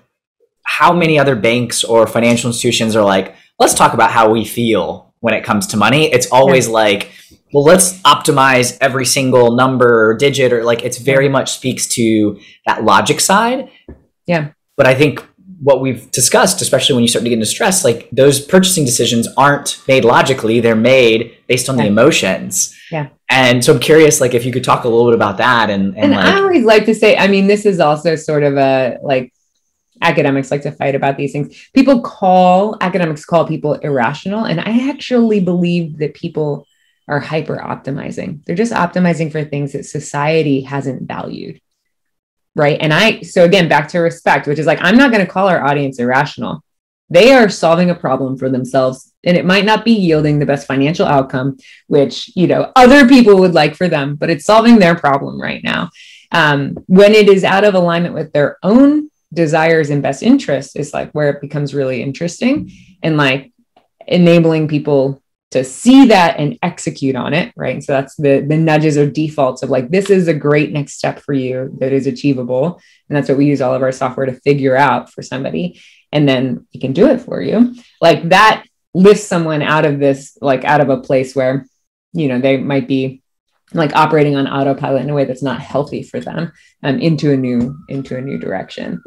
how 0.65 0.91
many 0.91 1.17
other 1.17 1.35
banks 1.35 1.83
or 1.83 2.05
financial 2.07 2.49
institutions 2.49 2.95
are 2.95 3.03
like, 3.03 3.35
let's 3.59 3.73
talk 3.73 3.93
about 3.93 4.11
how 4.11 4.29
we 4.29 4.43
feel 4.43 5.13
when 5.19 5.33
it 5.33 5.43
comes 5.43 5.67
to 5.67 5.77
money. 5.77 6.11
It's 6.11 6.29
always 6.31 6.67
yeah. 6.67 6.73
like, 6.73 7.11
well, 7.55 7.63
let's 7.63 8.01
optimize 8.01 8.77
every 8.81 9.05
single 9.05 9.55
number 9.55 10.09
or 10.09 10.13
digit, 10.13 10.51
or 10.51 10.65
like 10.65 10.83
it's 10.83 10.97
very 10.97 11.29
much 11.29 11.53
speaks 11.53 11.87
to 11.87 12.37
that 12.65 12.83
logic 12.83 13.21
side. 13.21 13.69
Yeah. 14.25 14.51
But 14.75 14.87
I 14.87 14.93
think 14.93 15.25
what 15.61 15.79
we've 15.79 16.11
discussed, 16.11 16.61
especially 16.61 16.95
when 16.95 17.03
you 17.03 17.07
start 17.07 17.23
to 17.23 17.29
get 17.29 17.35
into 17.35 17.45
stress, 17.45 17.85
like 17.85 18.09
those 18.11 18.41
purchasing 18.41 18.83
decisions 18.83 19.29
aren't 19.37 19.81
made 19.87 20.03
logically; 20.03 20.59
they're 20.59 20.75
made 20.75 21.37
based 21.47 21.69
on 21.69 21.77
yeah. 21.77 21.83
the 21.83 21.87
emotions. 21.87 22.75
Yeah. 22.91 23.07
And 23.29 23.63
so 23.63 23.73
I'm 23.73 23.79
curious, 23.79 24.19
like, 24.19 24.33
if 24.33 24.43
you 24.43 24.51
could 24.51 24.65
talk 24.65 24.83
a 24.83 24.89
little 24.89 25.09
bit 25.09 25.15
about 25.15 25.37
that, 25.37 25.69
and 25.69 25.95
and, 25.95 25.97
and 25.97 26.11
like, 26.11 26.25
I 26.25 26.39
always 26.39 26.65
like 26.65 26.83
to 26.87 26.93
say, 26.93 27.15
I 27.15 27.27
mean, 27.27 27.47
this 27.47 27.65
is 27.65 27.79
also 27.79 28.17
sort 28.17 28.43
of 28.43 28.57
a 28.57 28.97
like 29.01 29.31
academics 30.01 30.51
like 30.51 30.63
to 30.63 30.73
fight 30.73 30.93
about 30.93 31.15
these 31.15 31.31
things. 31.31 31.69
People 31.73 32.01
call 32.01 32.75
academics 32.81 33.23
call 33.23 33.47
people 33.47 33.75
irrational, 33.75 34.43
and 34.43 34.59
I 34.59 34.89
actually 34.89 35.39
believe 35.39 35.99
that 35.99 36.15
people 36.15 36.67
are 37.07 37.19
hyper 37.19 37.57
optimizing. 37.57 38.43
They're 38.45 38.55
just 38.55 38.73
optimizing 38.73 39.31
for 39.31 39.43
things 39.43 39.73
that 39.73 39.85
society 39.85 40.61
hasn't 40.61 41.07
valued 41.07 41.61
right? 42.55 42.77
And 42.79 42.93
i 42.93 43.21
so 43.21 43.43
again 43.43 43.67
back 43.67 43.89
to 43.89 43.99
respect 43.99 44.47
which 44.47 44.59
is 44.59 44.65
like 44.65 44.79
i'm 44.81 44.97
not 44.97 45.11
going 45.11 45.25
to 45.25 45.31
call 45.31 45.47
our 45.47 45.63
audience 45.63 45.99
irrational. 45.99 46.63
They 47.07 47.33
are 47.33 47.49
solving 47.49 47.91
a 47.91 47.95
problem 47.95 48.35
for 48.35 48.49
themselves 48.49 49.13
and 49.23 49.37
it 49.37 49.45
might 49.45 49.65
not 49.65 49.85
be 49.85 49.91
yielding 49.91 50.39
the 50.39 50.45
best 50.45 50.65
financial 50.65 51.05
outcome 51.05 51.57
which 51.87 52.31
you 52.35 52.47
know 52.47 52.71
other 52.75 53.07
people 53.07 53.37
would 53.39 53.53
like 53.53 53.75
for 53.75 53.87
them 53.87 54.15
but 54.15 54.29
it's 54.29 54.45
solving 54.45 54.79
their 54.79 54.95
problem 54.95 55.39
right 55.39 55.63
now. 55.63 55.89
Um, 56.31 56.75
when 56.87 57.13
it 57.13 57.29
is 57.29 57.43
out 57.43 57.63
of 57.63 57.75
alignment 57.75 58.15
with 58.15 58.33
their 58.33 58.57
own 58.63 59.09
desires 59.31 59.89
and 59.89 60.01
best 60.01 60.23
interests 60.23 60.75
is 60.75 60.93
like 60.93 61.11
where 61.11 61.29
it 61.29 61.41
becomes 61.41 61.73
really 61.73 62.01
interesting 62.01 62.71
and 63.03 63.17
like 63.17 63.51
enabling 64.07 64.67
people 64.67 65.21
to 65.51 65.63
see 65.63 66.07
that 66.07 66.37
and 66.37 66.57
execute 66.63 67.15
on 67.15 67.33
it 67.33 67.53
right? 67.55 67.81
So 67.83 67.93
that's 67.93 68.15
the 68.15 68.41
the 68.41 68.57
nudges 68.57 68.97
or 68.97 69.09
defaults 69.09 69.63
of 69.63 69.69
like 69.69 69.89
this 69.89 70.09
is 70.09 70.27
a 70.27 70.33
great 70.33 70.71
next 70.71 70.93
step 70.93 71.19
for 71.19 71.33
you 71.33 71.75
that 71.79 71.93
is 71.93 72.07
achievable. 72.07 72.81
And 73.07 73.15
that's 73.15 73.29
what 73.29 73.37
we 73.37 73.45
use 73.45 73.61
all 73.61 73.73
of 73.73 73.81
our 73.81 73.91
software 73.91 74.25
to 74.25 74.33
figure 74.33 74.75
out 74.75 75.11
for 75.11 75.21
somebody. 75.21 75.79
And 76.11 76.27
then 76.27 76.67
we 76.73 76.79
can 76.79 76.93
do 76.93 77.07
it 77.07 77.21
for 77.21 77.41
you. 77.41 77.75
Like 78.01 78.29
that 78.29 78.65
lifts 78.93 79.25
someone 79.25 79.61
out 79.61 79.85
of 79.85 79.99
this 79.99 80.37
like 80.41 80.63
out 80.63 80.81
of 80.81 80.89
a 80.89 81.01
place 81.01 81.35
where 81.35 81.65
you 82.13 82.27
know 82.27 82.39
they 82.39 82.57
might 82.57 82.87
be 82.87 83.21
like 83.73 83.95
operating 83.95 84.35
on 84.35 84.47
autopilot 84.47 85.01
in 85.01 85.09
a 85.09 85.13
way 85.13 85.25
that's 85.25 85.43
not 85.43 85.59
healthy 85.59 86.03
for 86.03 86.19
them 86.19 86.51
um, 86.83 86.99
into 86.99 87.31
a 87.31 87.37
new 87.37 87.77
into 87.89 88.17
a 88.17 88.21
new 88.21 88.37
direction. 88.37 89.01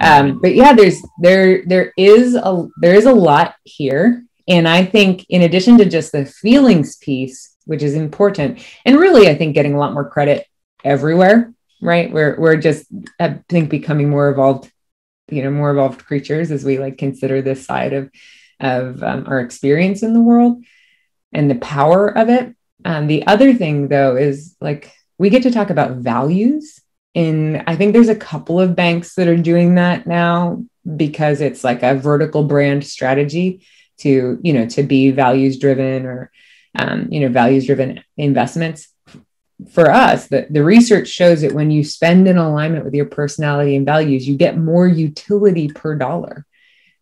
Um, 0.00 0.40
but 0.40 0.54
yeah 0.54 0.72
there's 0.72 1.00
there 1.20 1.64
there 1.66 1.92
is 1.96 2.34
a 2.34 2.66
there 2.80 2.94
is 2.94 3.06
a 3.06 3.12
lot 3.12 3.54
here 3.62 4.24
and 4.48 4.68
I 4.68 4.84
think, 4.84 5.26
in 5.28 5.42
addition 5.42 5.78
to 5.78 5.84
just 5.84 6.12
the 6.12 6.26
feelings 6.26 6.96
piece, 6.96 7.56
which 7.64 7.82
is 7.82 7.94
important, 7.94 8.66
and 8.84 8.98
really, 8.98 9.28
I 9.28 9.34
think 9.34 9.54
getting 9.54 9.74
a 9.74 9.78
lot 9.78 9.92
more 9.92 10.08
credit 10.08 10.46
everywhere, 10.84 11.52
right? 11.80 12.12
We're, 12.12 12.38
we're 12.38 12.56
just, 12.56 12.86
I 13.20 13.40
think, 13.48 13.70
becoming 13.70 14.10
more 14.10 14.28
evolved, 14.28 14.70
you 15.30 15.42
know, 15.42 15.50
more 15.50 15.70
evolved 15.70 16.04
creatures 16.04 16.50
as 16.50 16.64
we 16.64 16.78
like 16.78 16.98
consider 16.98 17.40
this 17.40 17.64
side 17.64 17.92
of, 17.92 18.10
of 18.60 19.02
um, 19.02 19.24
our 19.26 19.40
experience 19.40 20.02
in 20.02 20.14
the 20.14 20.20
world 20.20 20.62
and 21.32 21.50
the 21.50 21.56
power 21.56 22.08
of 22.08 22.28
it. 22.28 22.54
Um, 22.84 23.06
the 23.06 23.26
other 23.26 23.54
thing, 23.54 23.88
though, 23.88 24.16
is 24.16 24.56
like 24.60 24.92
we 25.18 25.30
get 25.30 25.44
to 25.44 25.50
talk 25.52 25.70
about 25.70 25.98
values. 25.98 26.80
And 27.14 27.62
I 27.66 27.76
think 27.76 27.92
there's 27.92 28.08
a 28.08 28.16
couple 28.16 28.60
of 28.60 28.74
banks 28.74 29.14
that 29.14 29.28
are 29.28 29.36
doing 29.36 29.76
that 29.76 30.06
now 30.06 30.64
because 30.96 31.40
it's 31.40 31.62
like 31.62 31.82
a 31.82 31.94
vertical 31.94 32.42
brand 32.42 32.84
strategy 32.84 33.64
to 34.02 34.38
you 34.42 34.52
know 34.52 34.66
to 34.66 34.82
be 34.82 35.10
values 35.10 35.58
driven 35.58 36.06
or 36.06 36.30
um, 36.78 37.08
you 37.10 37.20
know 37.20 37.28
values 37.28 37.66
driven 37.66 38.02
investments. 38.16 38.88
For 39.72 39.90
us 39.90 40.26
the, 40.26 40.48
the 40.50 40.64
research 40.64 41.08
shows 41.08 41.42
that 41.42 41.52
when 41.52 41.70
you 41.70 41.84
spend 41.84 42.26
in 42.26 42.36
alignment 42.36 42.84
with 42.84 42.94
your 42.94 43.06
personality 43.06 43.76
and 43.76 43.86
values 43.86 44.26
you 44.26 44.36
get 44.36 44.58
more 44.58 44.88
utility 44.88 45.68
per 45.68 45.94
dollar 45.94 46.46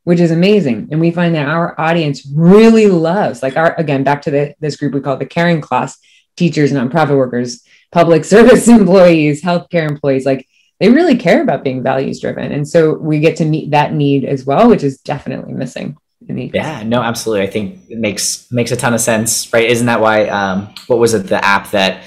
which 0.04 0.21
is 0.21 0.30
amazing. 0.30 0.88
And 0.90 1.00
we 1.00 1.11
find 1.11 1.35
that 1.35 1.49
our 1.49 1.78
audience 1.80 2.26
really 2.35 2.87
loves 2.87 3.42
like 3.42 3.57
our 3.57 3.78
again 3.78 4.04
back 4.04 4.23
to 4.23 4.30
the, 4.30 4.54
this 4.61 4.76
group 4.76 4.95
we 4.95 5.00
call 5.00 5.16
the 5.16 5.26
caring 5.26 5.61
class 5.61 5.99
teachers 6.37 6.73
nonprofit 6.73 7.16
workers 7.16 7.62
public 7.92 8.25
service 8.35 8.69
employees 8.69 9.42
healthcare 9.42 9.88
employees 9.88 10.26
like 10.26 10.47
they 10.78 10.88
really 10.88 11.16
care 11.16 11.42
about 11.42 11.62
being 11.62 11.83
values 11.83 12.21
driven 12.21 12.50
and 12.50 12.66
so 12.66 12.95
we 12.95 13.21
get 13.21 13.37
to 13.37 13.45
meet 13.45 13.73
that 13.73 13.92
need 13.92 14.25
as 14.25 14.45
well 14.45 14.69
which 14.69 14.83
is 14.83 14.99
definitely 15.00 15.52
missing 15.52 15.97
yeah, 16.37 16.83
no, 16.83 17.03
absolutely. 17.03 17.47
I 17.47 17.51
think 17.51 17.81
it 17.89 17.99
makes 17.99 18.51
makes 18.51 18.71
a 18.73 18.77
ton 18.77 18.95
of 18.95 19.01
sense, 19.01 19.53
right? 19.53 19.69
Isn't 19.69 19.87
that 19.87 20.01
why? 20.01 20.27
Um, 20.29 20.75
what 20.87 20.99
was 20.99 21.15
it? 21.15 21.27
The 21.27 21.45
app 21.45 21.71
that 21.71 22.03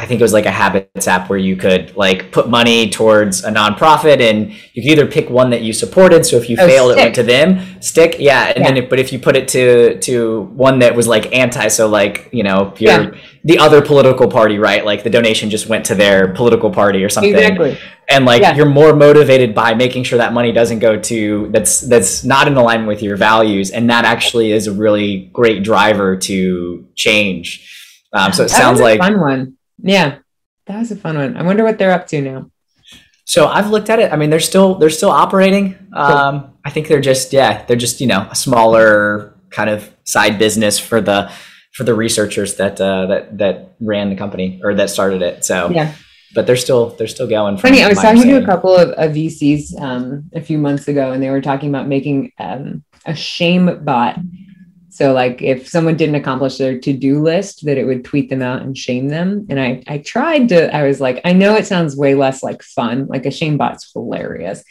I 0.00 0.06
think 0.06 0.20
it 0.20 0.24
was 0.24 0.32
like 0.32 0.46
a 0.46 0.50
habits 0.52 1.08
app 1.08 1.28
where 1.28 1.38
you 1.38 1.56
could 1.56 1.96
like 1.96 2.30
put 2.30 2.48
money 2.48 2.88
towards 2.88 3.42
a 3.42 3.50
nonprofit 3.50 4.20
and 4.20 4.52
you 4.72 4.82
could 4.82 4.92
either 4.92 5.06
pick 5.06 5.28
one 5.28 5.50
that 5.50 5.62
you 5.62 5.72
supported. 5.72 6.24
So 6.24 6.36
if 6.36 6.48
you 6.48 6.56
oh, 6.60 6.66
failed, 6.68 6.92
stick. 6.92 7.00
it 7.00 7.04
went 7.04 7.14
to 7.16 7.22
them. 7.24 7.82
Stick, 7.82 8.16
yeah. 8.20 8.52
And 8.54 8.58
yeah. 8.58 8.64
then, 8.64 8.76
if, 8.76 8.90
but 8.90 9.00
if 9.00 9.12
you 9.12 9.18
put 9.18 9.36
it 9.36 9.48
to 9.48 9.98
to 9.98 10.42
one 10.54 10.78
that 10.78 10.94
was 10.94 11.08
like 11.08 11.34
anti, 11.34 11.66
so 11.66 11.88
like 11.88 12.28
you 12.32 12.44
know, 12.44 12.72
you're 12.78 13.12
yeah. 13.14 13.20
The 13.44 13.58
other 13.58 13.80
political 13.80 14.28
party, 14.28 14.58
right? 14.58 14.84
Like 14.84 15.04
the 15.04 15.10
donation 15.10 15.50
just 15.50 15.68
went 15.68 15.86
to 15.86 15.94
their 15.94 16.32
political 16.32 16.70
party 16.70 17.04
or 17.04 17.08
something. 17.08 17.34
Exactly. 17.34 17.78
And 18.08 18.24
like 18.24 18.42
yeah. 18.42 18.54
you're 18.56 18.66
more 18.66 18.94
motivated 18.94 19.54
by 19.54 19.74
making 19.74 20.04
sure 20.04 20.18
that 20.18 20.32
money 20.32 20.52
doesn't 20.52 20.78
go 20.78 20.98
to 20.98 21.48
that's 21.52 21.80
that's 21.82 22.24
not 22.24 22.48
in 22.48 22.56
alignment 22.56 22.88
with 22.88 23.02
your 23.02 23.16
values, 23.16 23.70
and 23.70 23.90
that 23.90 24.04
actually 24.04 24.52
is 24.52 24.66
a 24.66 24.72
really 24.72 25.30
great 25.32 25.62
driver 25.62 26.16
to 26.16 26.86
change. 26.94 27.74
Um, 28.12 28.32
so 28.32 28.44
it 28.44 28.48
that 28.48 28.56
sounds 28.56 28.80
like 28.80 28.98
fun 28.98 29.20
one 29.20 29.58
yeah, 29.82 30.18
that 30.66 30.78
was 30.78 30.90
a 30.90 30.96
fun 30.96 31.16
one. 31.16 31.36
I 31.36 31.42
wonder 31.42 31.64
what 31.64 31.78
they're 31.78 31.92
up 31.92 32.06
to 32.08 32.20
now. 32.20 32.50
So 33.24 33.46
I've 33.46 33.70
looked 33.70 33.90
at 33.90 33.98
it. 33.98 34.12
I 34.12 34.16
mean, 34.16 34.30
they're 34.30 34.40
still 34.40 34.76
they're 34.76 34.90
still 34.90 35.10
operating. 35.10 35.76
Um, 35.92 36.56
I 36.64 36.70
think 36.70 36.88
they're 36.88 37.00
just 37.00 37.32
yeah, 37.32 37.64
they're 37.64 37.76
just 37.76 38.00
you 38.00 38.06
know 38.06 38.26
a 38.30 38.34
smaller 38.34 39.34
kind 39.50 39.70
of 39.70 39.90
side 40.04 40.38
business 40.38 40.78
for 40.78 41.00
the 41.00 41.30
for 41.72 41.84
the 41.84 41.94
researchers 41.94 42.56
that 42.56 42.80
uh, 42.80 43.06
that 43.06 43.38
that 43.38 43.74
ran 43.80 44.10
the 44.10 44.16
company 44.16 44.60
or 44.62 44.74
that 44.74 44.90
started 44.90 45.22
it. 45.22 45.44
So 45.44 45.70
yeah, 45.70 45.94
but 46.34 46.46
they're 46.46 46.56
still 46.56 46.90
they're 46.90 47.06
still 47.06 47.28
going. 47.28 47.58
Funny, 47.58 47.82
I 47.82 47.88
was 47.88 47.98
talking 47.98 48.22
to 48.22 48.42
a 48.42 48.46
couple 48.46 48.74
of, 48.74 48.90
of 48.90 49.12
VCs 49.12 49.80
um, 49.80 50.30
a 50.34 50.40
few 50.40 50.58
months 50.58 50.88
ago, 50.88 51.12
and 51.12 51.22
they 51.22 51.30
were 51.30 51.42
talking 51.42 51.68
about 51.68 51.88
making 51.88 52.32
um, 52.38 52.84
a 53.06 53.14
shame 53.14 53.84
bot 53.84 54.18
so 54.98 55.12
like 55.12 55.42
if 55.42 55.68
someone 55.68 55.96
didn't 55.96 56.16
accomplish 56.16 56.58
their 56.58 56.76
to-do 56.76 57.22
list, 57.22 57.64
that 57.66 57.78
it 57.78 57.84
would 57.84 58.04
tweet 58.04 58.28
them 58.28 58.42
out 58.42 58.62
and 58.62 58.76
shame 58.76 59.08
them. 59.08 59.46
And 59.48 59.60
I 59.60 59.80
I 59.86 59.98
tried 59.98 60.48
to, 60.48 60.74
I 60.74 60.88
was 60.88 61.00
like, 61.00 61.20
I 61.24 61.32
know 61.32 61.54
it 61.54 61.66
sounds 61.66 61.96
way 61.96 62.16
less 62.16 62.42
like 62.42 62.64
fun. 62.64 63.06
Like 63.06 63.24
a 63.24 63.30
shame 63.30 63.58
bot's 63.58 63.92
hilarious. 63.92 64.64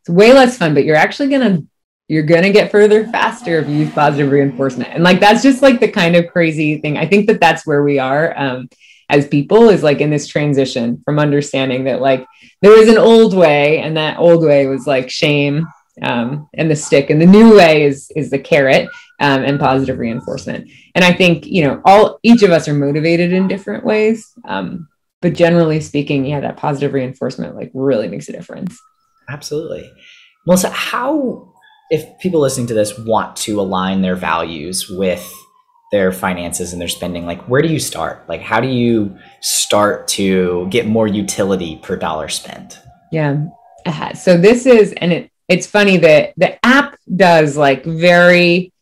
It's 0.00 0.08
way 0.08 0.32
less 0.32 0.56
fun, 0.56 0.74
but 0.74 0.84
you're 0.84 0.94
actually 0.94 1.30
gonna 1.30 1.64
you're 2.12 2.22
gonna 2.22 2.52
get 2.52 2.70
further 2.70 3.06
faster 3.06 3.58
if 3.58 3.66
you 3.66 3.76
use 3.76 3.92
positive 3.94 4.30
reinforcement. 4.30 4.90
And 4.92 5.02
like 5.02 5.18
that's 5.18 5.42
just 5.42 5.62
like 5.62 5.80
the 5.80 5.90
kind 5.90 6.14
of 6.14 6.30
crazy 6.30 6.76
thing. 6.76 6.98
I 6.98 7.06
think 7.06 7.26
that 7.26 7.40
that's 7.40 7.66
where 7.66 7.82
we 7.82 7.98
are 7.98 8.38
um, 8.38 8.68
as 9.08 9.26
people 9.26 9.70
is 9.70 9.82
like 9.82 10.02
in 10.02 10.10
this 10.10 10.26
transition 10.28 11.00
from 11.06 11.18
understanding 11.18 11.84
that 11.84 12.02
like 12.02 12.26
there 12.60 12.76
was 12.76 12.90
an 12.90 12.98
old 12.98 13.34
way, 13.34 13.78
and 13.78 13.96
that 13.96 14.18
old 14.18 14.44
way 14.44 14.66
was 14.66 14.86
like 14.86 15.08
shame 15.08 15.66
um, 16.02 16.50
and 16.52 16.70
the 16.70 16.76
stick, 16.76 17.08
and 17.08 17.18
the 17.18 17.24
new 17.24 17.56
way 17.56 17.84
is 17.84 18.12
is 18.14 18.28
the 18.28 18.38
carrot 18.38 18.90
um, 19.18 19.42
and 19.42 19.58
positive 19.58 19.98
reinforcement. 19.98 20.70
And 20.94 21.06
I 21.06 21.14
think 21.14 21.46
you 21.46 21.64
know 21.64 21.80
all 21.86 22.18
each 22.22 22.42
of 22.42 22.50
us 22.50 22.68
are 22.68 22.74
motivated 22.74 23.32
in 23.32 23.48
different 23.48 23.86
ways, 23.86 24.34
um, 24.44 24.86
but 25.22 25.32
generally 25.32 25.80
speaking, 25.80 26.26
yeah, 26.26 26.40
that 26.40 26.58
positive 26.58 26.92
reinforcement 26.92 27.56
like 27.56 27.70
really 27.72 28.08
makes 28.08 28.28
a 28.28 28.32
difference. 28.32 28.78
Absolutely, 29.30 29.90
Melissa. 30.44 30.68
How 30.68 31.51
if 31.92 32.18
people 32.18 32.40
listening 32.40 32.66
to 32.66 32.74
this 32.74 32.98
want 32.98 33.36
to 33.36 33.60
align 33.60 34.00
their 34.00 34.16
values 34.16 34.88
with 34.88 35.30
their 35.92 36.10
finances 36.10 36.72
and 36.72 36.80
their 36.80 36.88
spending 36.88 37.26
like 37.26 37.40
where 37.42 37.60
do 37.60 37.68
you 37.68 37.78
start 37.78 38.26
like 38.28 38.40
how 38.40 38.60
do 38.60 38.68
you 38.68 39.14
start 39.40 40.08
to 40.08 40.66
get 40.70 40.86
more 40.86 41.06
utility 41.06 41.78
per 41.82 41.94
dollar 41.94 42.28
spent 42.28 42.80
yeah 43.12 43.44
uh, 43.84 44.14
so 44.14 44.38
this 44.38 44.64
is 44.64 44.92
and 44.94 45.12
it 45.12 45.30
it's 45.48 45.66
funny 45.66 45.98
that 45.98 46.32
the 46.38 46.64
app 46.64 46.96
does 47.14 47.58
like 47.58 47.84
very 47.84 48.72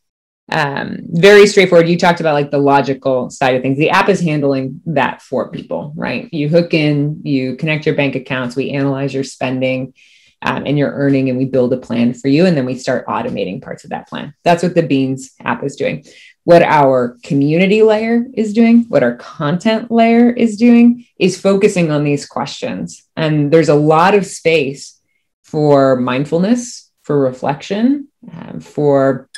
um, 0.52 0.98
very 1.10 1.46
straightforward. 1.46 1.88
You 1.88 1.96
talked 1.96 2.18
about 2.18 2.34
like 2.34 2.50
the 2.50 2.58
logical 2.58 3.30
side 3.30 3.54
of 3.54 3.62
things. 3.62 3.78
The 3.78 3.90
app 3.90 4.08
is 4.08 4.20
handling 4.20 4.80
that 4.86 5.22
for 5.22 5.48
people, 5.48 5.92
right? 5.94 6.28
You 6.32 6.48
hook 6.48 6.74
in, 6.74 7.20
you 7.22 7.54
connect 7.54 7.86
your 7.86 7.94
bank 7.94 8.16
accounts, 8.16 8.56
we 8.56 8.70
analyze 8.70 9.14
your 9.14 9.22
spending 9.22 9.94
um, 10.42 10.64
and 10.66 10.78
your 10.78 10.92
earning, 10.92 11.28
and 11.28 11.38
we 11.38 11.44
build 11.44 11.72
a 11.72 11.76
plan 11.76 12.14
for 12.14 12.28
you. 12.28 12.46
And 12.46 12.56
then 12.56 12.66
we 12.66 12.76
start 12.76 13.06
automating 13.06 13.62
parts 13.62 13.84
of 13.84 13.90
that 13.90 14.08
plan. 14.08 14.34
That's 14.42 14.62
what 14.62 14.74
the 14.74 14.82
Beans 14.82 15.32
app 15.40 15.62
is 15.64 15.76
doing. 15.76 16.04
What 16.44 16.62
our 16.62 17.18
community 17.22 17.82
layer 17.82 18.24
is 18.34 18.54
doing, 18.54 18.84
what 18.88 19.02
our 19.02 19.16
content 19.16 19.90
layer 19.90 20.30
is 20.30 20.56
doing, 20.56 21.06
is 21.18 21.40
focusing 21.40 21.90
on 21.90 22.04
these 22.04 22.26
questions. 22.26 23.06
And 23.16 23.50
there's 23.50 23.68
a 23.68 23.74
lot 23.74 24.14
of 24.14 24.24
space 24.24 24.98
for 25.42 25.96
mindfulness 25.96 26.90
for 27.02 27.20
reflection, 27.20 28.08
um, 28.32 28.60
for 28.60 29.28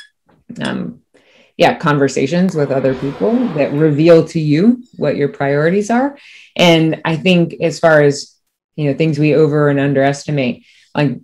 um, 0.61 1.01
yeah, 1.57 1.75
conversations 1.77 2.55
with 2.55 2.71
other 2.71 2.95
people 2.95 3.33
that 3.55 3.73
reveal 3.73 4.25
to 4.27 4.39
you 4.39 4.83
what 4.95 5.15
your 5.15 5.29
priorities 5.29 5.89
are. 5.89 6.17
And 6.55 7.01
I 7.05 7.15
think 7.15 7.55
as 7.61 7.79
far 7.79 8.01
as 8.01 8.35
you 8.75 8.89
know, 8.89 8.97
things 8.97 9.19
we 9.19 9.35
over 9.35 9.69
and 9.69 9.79
underestimate, 9.79 10.65
like 10.95 11.19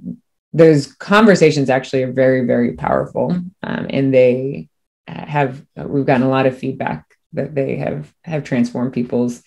those 0.53 0.87
conversations 0.87 1.69
actually 1.69 2.03
are 2.03 2.11
very, 2.11 2.45
very 2.45 2.73
powerful, 2.73 3.31
um, 3.31 3.87
and 3.89 4.13
they 4.13 4.69
have 5.07 5.63
we've 5.75 6.05
gotten 6.05 6.25
a 6.25 6.29
lot 6.29 6.45
of 6.45 6.57
feedback 6.57 7.05
that 7.33 7.53
they 7.53 7.77
have 7.77 8.13
have 8.23 8.43
transformed 8.43 8.93
people's 8.93 9.43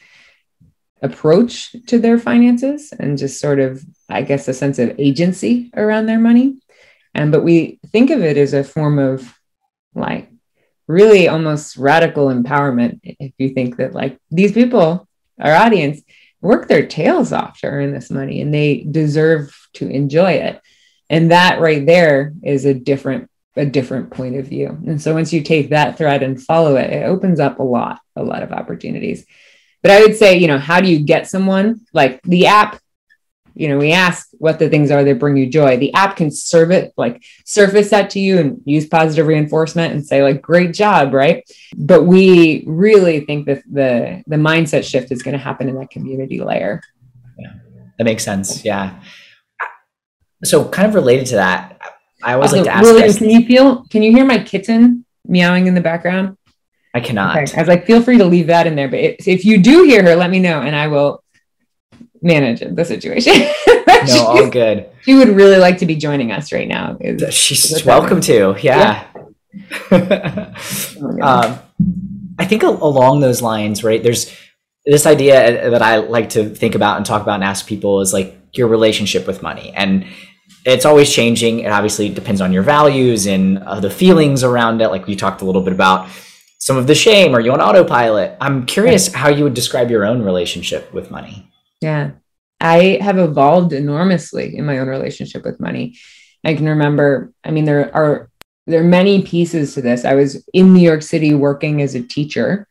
approach 1.02 1.75
to 1.87 1.99
their 1.99 2.19
finances 2.19 2.93
and 2.97 3.19
just 3.19 3.41
sort 3.41 3.59
of 3.59 3.85
i 4.09 4.23
guess 4.23 4.47
a 4.47 4.55
sense 4.55 4.79
of 4.79 4.95
agency 4.99 5.71
around 5.76 6.07
their 6.07 6.21
money. 6.21 6.59
And 7.14 7.31
but 7.33 7.45
we 7.45 7.79
think 7.88 8.11
of 8.11 8.23
it 8.23 8.37
as 8.37 8.55
a 8.55 8.64
form 8.64 8.99
of 8.99 9.35
like 9.95 10.31
really 10.87 11.29
almost 11.29 11.76
radical 11.76 12.26
empowerment 12.26 13.00
if 13.02 13.33
you 13.38 13.50
think 13.50 13.76
that 13.76 13.95
like 13.95 14.19
these 14.31 14.52
people 14.52 15.07
our 15.41 15.52
audience 15.52 16.02
work 16.43 16.69
their 16.69 16.87
tails 16.87 17.33
off 17.33 17.61
to 17.61 17.69
earn 17.69 17.93
this 17.93 18.11
money 18.11 18.43
and 18.43 18.53
they 18.53 18.87
deserve 18.91 19.57
to 19.75 19.89
enjoy 19.89 20.33
it. 20.33 20.61
And 21.09 21.31
that 21.31 21.61
right 21.61 21.87
there 21.87 22.35
is 22.43 22.67
a 22.67 22.75
different 22.75 23.31
a 23.55 23.67
different 23.67 24.11
point 24.11 24.37
of 24.37 24.47
view. 24.47 24.79
And 24.87 25.01
so 25.01 25.13
once 25.13 25.31
you 25.31 25.43
take 25.43 25.71
that 25.71 25.99
thread 25.99 26.23
and 26.23 26.43
follow 26.43 26.77
it 26.77 26.91
it 26.91 27.05
opens 27.05 27.39
up 27.39 27.59
a 27.59 27.63
lot 27.63 28.01
a 28.17 28.23
lot 28.23 28.43
of 28.43 28.53
opportunities. 28.53 29.25
But 29.83 29.93
i 29.93 30.01
would 30.01 30.17
say 30.17 30.39
you 30.39 30.49
know 30.49 30.59
how 30.59 30.81
do 30.81 30.91
you 30.91 31.05
get 31.05 31.29
someone? 31.29 31.81
Like 31.93 32.21
the 32.23 32.47
app 32.47 32.82
you 33.55 33.69
know 33.69 33.79
we 33.79 33.93
ask 33.93 34.29
what 34.39 34.59
the 34.59 34.69
things 34.69 34.91
are 34.91 35.05
that 35.05 35.19
bring 35.19 35.37
you 35.37 35.49
joy. 35.49 35.77
The 35.77 35.93
app 35.95 36.17
can 36.17 36.31
serve 36.31 36.71
it 36.71 36.93
like 36.97 37.23
surface 37.45 37.91
that 37.91 38.11
to 38.11 38.21
you 38.21 38.39
and 38.39 38.61
use 38.65 38.87
positive 38.87 39.27
reinforcement 39.27 39.93
and 39.93 40.05
say 40.05 40.23
like 40.23 40.43
great 40.43 40.75
job 40.75 41.13
right? 41.13 41.45
But 41.77 42.05
we 42.05 42.65
really 42.67 43.21
think 43.21 43.47
that 43.47 43.63
the 43.71 44.23
the 44.27 44.37
mindset 44.37 44.85
shift 44.85 45.13
is 45.13 45.23
going 45.23 45.37
to 45.37 45.43
happen 45.43 45.69
in 45.69 45.79
that 45.79 45.91
community 45.91 46.41
layer. 46.41 46.81
Yeah 47.39 47.53
that 47.99 48.05
makes 48.05 48.25
sense 48.25 48.65
yeah. 48.65 49.01
So 50.45 50.69
kind 50.69 50.89
of 50.89 50.95
related 50.95 51.27
to 51.29 51.37
that 51.37 51.81
i 52.25 52.35
always 52.35 52.53
also, 52.53 52.57
like 52.57 52.67
to 52.67 52.73
ask 52.73 52.85
William, 52.85 53.13
can 53.13 53.31
you 53.31 53.47
feel 53.47 53.85
can 53.91 54.03
you 54.03 54.13
hear 54.13 54.25
my 54.25 54.39
kitten 54.39 55.05
meowing 55.27 55.67
in 55.67 55.75
the 55.75 55.81
background? 55.81 56.37
I 56.95 57.01
cannot. 57.01 57.37
Okay. 57.37 57.57
i 57.57 57.61
was 57.61 57.69
like 57.69 57.87
feel 57.87 58.03
free 58.03 58.19
to 58.19 58.25
leave 58.25 58.49
that 58.49 58.67
in 58.67 58.75
there 58.75 58.89
but 58.89 58.99
if 59.01 59.45
you 59.45 59.59
do 59.59 59.85
hear 59.85 60.03
her 60.03 60.17
let 60.17 60.31
me 60.31 60.39
know 60.39 60.61
and 60.61 60.75
i 60.75 60.89
will 60.89 61.22
manage 62.23 62.61
the 62.61 62.85
situation. 62.85 63.35
no, 64.07 64.26
all 64.26 64.49
good. 64.49 64.88
She 65.02 65.14
would 65.14 65.29
really 65.29 65.59
like 65.59 65.79
to 65.79 65.87
be 65.87 65.97
joining 65.97 66.33
us 66.33 66.52
right 66.52 66.69
now. 66.69 66.97
Is, 67.00 67.35
She's 67.35 67.71
is 67.71 67.85
welcome 67.85 68.21
to. 68.23 68.57
Yeah. 68.62 69.07
yeah. 69.91 70.55
um, 71.23 71.59
I 72.38 72.47
think 72.47 72.62
along 72.62 73.21
those 73.21 73.43
lines, 73.43 73.85
right? 73.85 74.02
There's 74.02 74.35
this 74.87 75.07
idea 75.07 75.71
that 75.71 75.83
I 75.83 75.99
like 75.99 76.31
to 76.31 76.49
think 76.49 76.75
about 76.75 76.97
and 76.97 77.07
talk 77.07 77.23
about 77.23 77.35
and 77.35 77.45
ask 77.45 77.67
people 77.67 78.00
is 78.00 78.12
like 78.12 78.37
your 78.52 78.69
relationship 78.69 79.26
with 79.26 79.43
money. 79.43 79.73
And 79.75 80.07
it's 80.64 80.85
always 80.85 81.12
changing. 81.12 81.61
It 81.61 81.71
obviously 81.73 82.09
depends 82.09 82.41
on 82.41 82.52
your 82.52 82.62
values 82.62 83.26
and 83.26 83.59
uh, 83.59 83.81
the 83.81 83.91
feelings 83.91 84.45
around 84.45 84.81
it. 84.81 84.88
Like 84.88 85.07
we 85.07 85.17
talked 85.17 85.43
a 85.43 85.45
little 85.45 85.62
bit 85.62 85.73
about 85.73 86.09
some 86.59 86.76
of 86.76 86.87
the 86.87 86.95
shame. 86.95 87.35
Are 87.35 87.41
you 87.41 87.52
on 87.52 87.61
autopilot? 87.61 88.37
I'm 88.41 88.67
curious 88.67 89.12
how 89.12 89.29
you 89.29 89.45
would 89.45 89.55
describe 89.55 89.91
your 89.91 90.05
own 90.05 90.23
relationship 90.23 90.93
with 90.93 91.11
money. 91.11 91.52
Yeah. 91.83 92.12
I 92.61 92.99
have 93.01 93.19
evolved 93.19 93.73
enormously 93.73 94.57
in 94.57 94.65
my 94.65 94.79
own 94.79 94.89
relationship 94.89 95.45
with 95.45 95.61
money. 95.61 95.97
I 96.45 96.55
can 96.55 96.69
remember, 96.69 97.33
I 97.45 97.51
mean, 97.51 97.65
there 97.65 97.95
are 97.95 98.31
there 98.69 98.81
are 98.81 98.85
many 98.85 99.23
pieces 99.23 99.75
to 99.75 99.83
this. 99.83 100.05
I 100.05 100.15
was 100.15 100.45
in 100.55 100.73
New 100.73 100.81
York 100.81 101.03
City 101.03 101.35
working 101.35 101.83
as 101.83 101.97
a 101.97 102.03
teacher, 102.03 102.69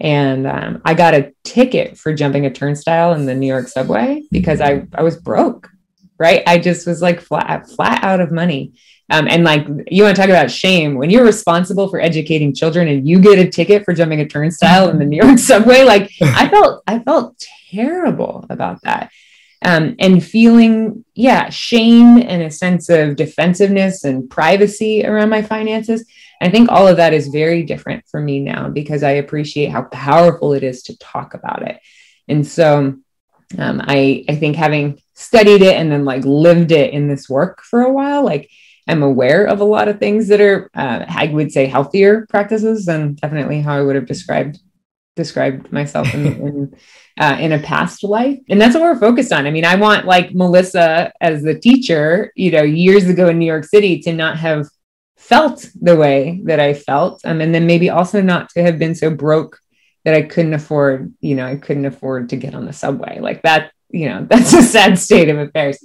and 0.00 0.46
um, 0.46 0.82
I 0.84 0.94
got 0.94 1.14
a 1.14 1.32
ticket 1.44 1.96
for 1.96 2.12
jumping 2.12 2.46
a 2.46 2.50
turnstile 2.50 3.12
in 3.14 3.26
the 3.26 3.34
New 3.34 3.46
York 3.46 3.68
subway 3.68 4.22
because 4.32 4.60
I 4.60 4.86
I 4.92 5.04
was 5.04 5.16
broke, 5.16 5.68
right? 6.18 6.42
I 6.48 6.58
just 6.58 6.84
was 6.86 7.00
like 7.00 7.20
flat 7.20 7.68
flat 7.68 8.02
out 8.02 8.20
of 8.20 8.32
money. 8.32 8.72
Um, 9.10 9.26
and 9.28 9.42
like 9.42 9.66
you 9.90 10.04
want 10.04 10.14
to 10.14 10.22
talk 10.22 10.30
about 10.30 10.50
shame 10.50 10.94
when 10.94 11.10
you're 11.10 11.24
responsible 11.24 11.88
for 11.88 12.00
educating 12.00 12.54
children 12.54 12.86
and 12.86 13.08
you 13.08 13.20
get 13.20 13.40
a 13.40 13.48
ticket 13.48 13.84
for 13.84 13.92
jumping 13.92 14.20
a 14.20 14.26
turnstile 14.26 14.88
in 14.88 14.98
the 14.98 15.04
New 15.04 15.20
York 15.20 15.38
subway, 15.50 15.82
like 15.82 16.12
I 16.22 16.48
felt 16.48 16.82
I 16.86 17.00
felt 17.00 17.44
terrible 17.70 18.46
about 18.48 18.82
that. 18.82 19.10
Um, 19.62 19.96
and 19.98 20.24
feeling, 20.24 21.04
yeah, 21.14 21.50
shame 21.50 22.16
and 22.16 22.42
a 22.42 22.50
sense 22.50 22.88
of 22.88 23.16
defensiveness 23.16 24.04
and 24.04 24.30
privacy 24.30 25.04
around 25.04 25.28
my 25.28 25.42
finances. 25.42 26.06
I 26.40 26.48
think 26.48 26.70
all 26.70 26.88
of 26.88 26.96
that 26.96 27.12
is 27.12 27.28
very 27.28 27.64
different 27.64 28.04
for 28.08 28.20
me 28.20 28.40
now 28.40 28.70
because 28.70 29.02
I 29.02 29.12
appreciate 29.12 29.70
how 29.70 29.82
powerful 29.82 30.54
it 30.54 30.62
is 30.62 30.84
to 30.84 30.98
talk 30.98 31.34
about 31.34 31.68
it. 31.68 31.78
And 32.26 32.46
so 32.46 32.96
um, 33.58 33.82
I, 33.84 34.24
I 34.28 34.36
think 34.36 34.56
having 34.56 35.02
studied 35.12 35.60
it 35.60 35.76
and 35.76 35.92
then 35.92 36.06
like 36.06 36.24
lived 36.24 36.72
it 36.72 36.94
in 36.94 37.08
this 37.08 37.28
work 37.28 37.60
for 37.60 37.82
a 37.82 37.92
while, 37.92 38.24
like 38.24 38.50
I'm 38.88 39.02
aware 39.02 39.44
of 39.44 39.60
a 39.60 39.64
lot 39.64 39.88
of 39.88 39.98
things 39.98 40.28
that 40.28 40.40
are, 40.40 40.70
uh, 40.74 41.04
I 41.08 41.26
would 41.26 41.52
say, 41.52 41.66
healthier 41.66 42.26
practices 42.28 42.86
than 42.86 43.14
definitely 43.14 43.60
how 43.60 43.76
I 43.76 43.82
would 43.82 43.96
have 43.96 44.06
described 44.06 44.58
described 45.16 45.70
myself 45.72 46.14
in, 46.14 46.26
in 46.46 46.74
uh, 47.18 47.36
in 47.38 47.52
a 47.52 47.58
past 47.58 48.02
life. 48.02 48.38
And 48.48 48.60
that's 48.60 48.74
what 48.74 48.82
we're 48.82 48.98
focused 48.98 49.32
on. 49.32 49.46
I 49.46 49.50
mean, 49.50 49.64
I 49.64 49.74
want 49.76 50.06
like 50.06 50.34
Melissa 50.34 51.12
as 51.20 51.42
the 51.42 51.58
teacher, 51.58 52.32
you 52.34 52.50
know, 52.50 52.62
years 52.62 53.08
ago 53.08 53.28
in 53.28 53.38
New 53.38 53.46
York 53.46 53.64
City 53.64 54.00
to 54.00 54.12
not 54.12 54.38
have 54.38 54.66
felt 55.18 55.68
the 55.80 55.96
way 55.96 56.40
that 56.44 56.60
I 56.60 56.74
felt. 56.74 57.20
Um, 57.24 57.40
and 57.40 57.54
then 57.54 57.66
maybe 57.66 57.90
also 57.90 58.22
not 58.22 58.48
to 58.50 58.62
have 58.62 58.78
been 58.78 58.94
so 58.94 59.10
broke 59.10 59.58
that 60.04 60.14
I 60.14 60.22
couldn't 60.22 60.54
afford, 60.54 61.12
you 61.20 61.34
know, 61.34 61.46
I 61.46 61.56
couldn't 61.56 61.84
afford 61.84 62.30
to 62.30 62.36
get 62.36 62.54
on 62.54 62.64
the 62.64 62.72
subway. 62.72 63.20
Like 63.20 63.42
that, 63.42 63.72
you 63.92 64.08
know, 64.08 64.26
that's 64.30 64.52
a 64.52 64.62
sad 64.62 64.98
state 64.98 65.28
of 65.28 65.38
affairs. 65.38 65.78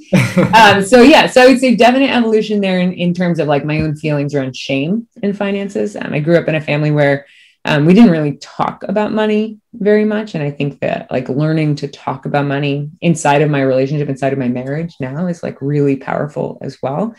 um, 0.55 0.83
so 0.83 1.01
yeah, 1.01 1.27
so 1.27 1.41
I 1.41 1.47
would 1.47 1.59
say 1.59 1.75
definite 1.75 2.09
evolution 2.09 2.61
there 2.61 2.79
in, 2.79 2.93
in 2.93 3.13
terms 3.13 3.39
of 3.39 3.47
like 3.47 3.65
my 3.65 3.81
own 3.81 3.95
feelings 3.95 4.33
around 4.33 4.55
shame 4.55 5.07
in 5.21 5.33
finances. 5.33 5.95
Um, 5.95 6.13
I 6.13 6.19
grew 6.19 6.37
up 6.37 6.47
in 6.47 6.55
a 6.55 6.61
family 6.61 6.91
where 6.91 7.25
um, 7.65 7.85
we 7.85 7.95
didn't 7.95 8.11
really 8.11 8.37
talk 8.37 8.83
about 8.83 9.11
money 9.11 9.59
very 9.73 10.05
much 10.05 10.35
and 10.35 10.43
i 10.43 10.51
think 10.51 10.79
that 10.79 11.11
like 11.11 11.27
learning 11.27 11.75
to 11.75 11.87
talk 11.87 12.25
about 12.25 12.45
money 12.45 12.89
inside 13.01 13.41
of 13.41 13.49
my 13.49 13.61
relationship 13.61 14.07
inside 14.07 14.31
of 14.31 14.39
my 14.39 14.47
marriage 14.47 14.95
now 14.99 15.27
is 15.27 15.43
like 15.43 15.57
really 15.61 15.97
powerful 15.97 16.59
as 16.61 16.77
well 16.81 17.13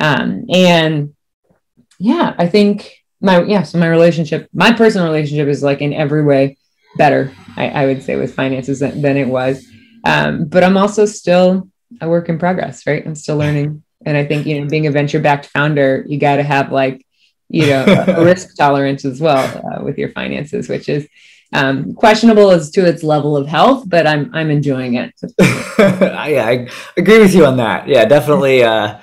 um, 0.00 0.46
and 0.52 1.14
yeah 1.98 2.34
i 2.38 2.48
think 2.48 2.96
my 3.20 3.42
yeah 3.42 3.62
so 3.62 3.78
my 3.78 3.88
relationship 3.88 4.48
my 4.52 4.72
personal 4.72 5.06
relationship 5.06 5.46
is 5.46 5.62
like 5.62 5.80
in 5.80 5.92
every 5.92 6.24
way 6.24 6.56
better 6.96 7.30
i, 7.56 7.68
I 7.68 7.86
would 7.86 8.02
say 8.02 8.16
with 8.16 8.34
finances 8.34 8.80
than, 8.80 9.02
than 9.02 9.16
it 9.16 9.28
was 9.28 9.64
um, 10.04 10.44
but 10.46 10.64
i'm 10.64 10.76
also 10.76 11.04
still 11.06 11.68
a 12.00 12.08
work 12.08 12.28
in 12.28 12.38
progress 12.38 12.86
right? 12.86 13.06
I'm 13.06 13.14
still 13.14 13.36
learning. 13.36 13.82
And 14.04 14.16
i 14.16 14.24
think 14.24 14.46
you 14.46 14.60
know 14.60 14.68
being 14.68 14.86
a 14.86 14.90
venture 14.90 15.20
backed 15.20 15.46
founder 15.46 16.04
you 16.08 16.18
got 16.18 16.36
to 16.36 16.42
have 16.42 16.72
like 16.72 17.06
you 17.48 17.66
know 17.66 17.84
a 18.08 18.24
risk 18.24 18.56
tolerance 18.58 19.04
as 19.04 19.20
well 19.20 19.44
uh, 19.66 19.84
with 19.84 19.98
your 19.98 20.08
finances 20.10 20.68
which 20.68 20.88
is 20.88 21.06
um, 21.54 21.94
questionable 21.94 22.50
as 22.50 22.70
to 22.70 22.86
its 22.86 23.02
level 23.02 23.36
of 23.36 23.46
health 23.46 23.84
but 23.86 24.06
i'm 24.06 24.34
i'm 24.34 24.50
enjoying 24.50 24.94
it. 24.94 25.14
Yeah 25.78 26.46
i 26.46 26.68
agree 26.96 27.18
with 27.18 27.34
you 27.34 27.46
on 27.46 27.56
that. 27.58 27.88
Yeah 27.88 28.04
definitely 28.06 28.62
uh 28.62 28.98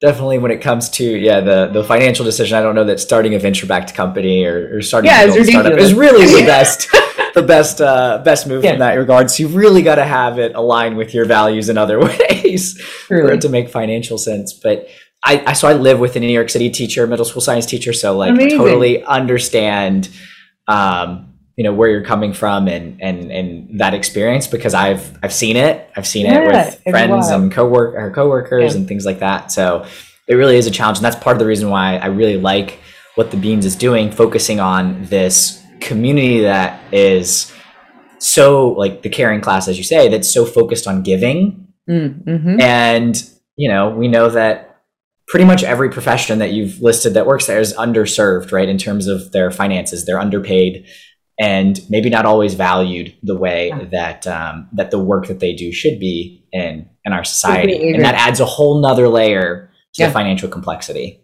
definitely 0.00 0.38
when 0.38 0.50
it 0.50 0.60
comes 0.60 0.88
to 0.90 1.04
yeah 1.04 1.40
the 1.40 1.68
the 1.68 1.82
financial 1.82 2.24
decision 2.24 2.56
i 2.56 2.62
don't 2.62 2.74
know 2.74 2.84
that 2.84 3.00
starting 3.00 3.34
a 3.34 3.38
venture 3.38 3.66
backed 3.66 3.94
company 3.94 4.44
or, 4.44 4.76
or 4.76 4.82
starting 4.82 5.10
yeah, 5.10 5.24
a 5.24 5.44
startup 5.44 5.78
is 5.78 5.92
really 5.92 6.26
the 6.26 6.46
best 6.46 6.88
the 7.34 7.42
best 7.42 7.80
uh, 7.80 8.20
best 8.24 8.46
move 8.46 8.64
yeah. 8.64 8.72
in 8.72 8.78
that 8.78 8.94
regard 8.94 9.30
so 9.30 9.42
you 9.42 9.48
really 9.48 9.82
got 9.82 9.96
to 9.96 10.04
have 10.04 10.38
it 10.38 10.54
align 10.54 10.96
with 10.96 11.14
your 11.14 11.24
values 11.24 11.68
in 11.68 11.78
other 11.78 11.98
ways 12.04 12.78
Truly. 13.06 13.28
for 13.28 13.32
it 13.32 13.40
to 13.42 13.48
make 13.48 13.68
financial 13.68 14.18
sense 14.18 14.52
but 14.52 14.88
I, 15.24 15.42
I 15.48 15.52
so 15.52 15.68
I 15.68 15.72
live 15.72 15.98
with 15.98 16.16
a 16.16 16.20
New 16.20 16.28
York 16.28 16.48
City 16.48 16.70
teacher, 16.70 17.06
middle 17.06 17.24
school 17.24 17.42
science 17.42 17.66
teacher, 17.66 17.92
so 17.92 18.16
like 18.16 18.30
Amazing. 18.30 18.58
totally 18.58 19.04
understand 19.04 20.08
um, 20.68 21.34
you 21.56 21.64
know 21.64 21.72
where 21.72 21.90
you're 21.90 22.04
coming 22.04 22.32
from 22.32 22.68
and 22.68 23.02
and 23.02 23.32
and 23.32 23.80
that 23.80 23.94
experience 23.94 24.46
because 24.46 24.74
I've 24.74 25.18
I've 25.22 25.32
seen 25.32 25.56
it. 25.56 25.90
I've 25.96 26.06
seen 26.06 26.26
yeah, 26.26 26.40
it 26.40 26.46
with 26.46 26.82
friends 26.90 27.28
and 27.28 27.50
cowork 27.52 27.94
or 27.94 28.12
coworkers 28.12 28.72
yeah. 28.72 28.78
and 28.78 28.88
things 28.88 29.04
like 29.04 29.18
that. 29.18 29.50
So 29.50 29.84
it 30.28 30.34
really 30.34 30.56
is 30.56 30.66
a 30.68 30.70
challenge, 30.70 30.98
and 30.98 31.04
that's 31.04 31.16
part 31.16 31.34
of 31.34 31.40
the 31.40 31.46
reason 31.46 31.68
why 31.68 31.96
I 31.96 32.06
really 32.06 32.36
like 32.36 32.78
what 33.16 33.32
the 33.32 33.36
Beans 33.36 33.66
is 33.66 33.74
doing, 33.74 34.12
focusing 34.12 34.60
on 34.60 35.04
this 35.06 35.64
community 35.80 36.40
that 36.40 36.80
is 36.92 37.52
so 38.18 38.70
like 38.70 39.02
the 39.02 39.08
caring 39.08 39.40
class, 39.40 39.68
as 39.68 39.78
you 39.78 39.84
say, 39.84 40.08
that's 40.08 40.30
so 40.30 40.44
focused 40.44 40.86
on 40.86 41.02
giving. 41.02 41.68
Mm, 41.88 42.24
mm-hmm. 42.24 42.60
And 42.60 43.30
you 43.56 43.68
know, 43.68 43.90
we 43.90 44.08
know 44.08 44.28
that 44.30 44.82
pretty 45.26 45.44
much 45.44 45.62
every 45.62 45.90
profession 45.90 46.38
that 46.38 46.52
you've 46.52 46.80
listed 46.80 47.14
that 47.14 47.26
works 47.26 47.46
there 47.46 47.60
is 47.60 47.74
underserved, 47.74 48.52
right? 48.52 48.68
In 48.68 48.78
terms 48.78 49.06
of 49.06 49.32
their 49.32 49.50
finances, 49.50 50.04
they're 50.04 50.20
underpaid 50.20 50.86
and 51.38 51.80
maybe 51.88 52.10
not 52.10 52.26
always 52.26 52.54
valued 52.54 53.16
the 53.22 53.36
way 53.36 53.68
yeah. 53.68 53.84
that 53.92 54.26
um, 54.26 54.68
that 54.72 54.90
the 54.90 54.98
work 54.98 55.28
that 55.28 55.40
they 55.40 55.54
do 55.54 55.72
should 55.72 56.00
be 56.00 56.46
in 56.52 56.88
in 57.04 57.12
our 57.12 57.24
society. 57.24 57.92
And 57.92 58.04
that 58.04 58.14
adds 58.14 58.40
a 58.40 58.44
whole 58.44 58.80
nother 58.80 59.08
layer 59.08 59.70
yeah. 59.96 60.08
the 60.08 60.12
financial 60.12 60.48
complexity. 60.48 61.20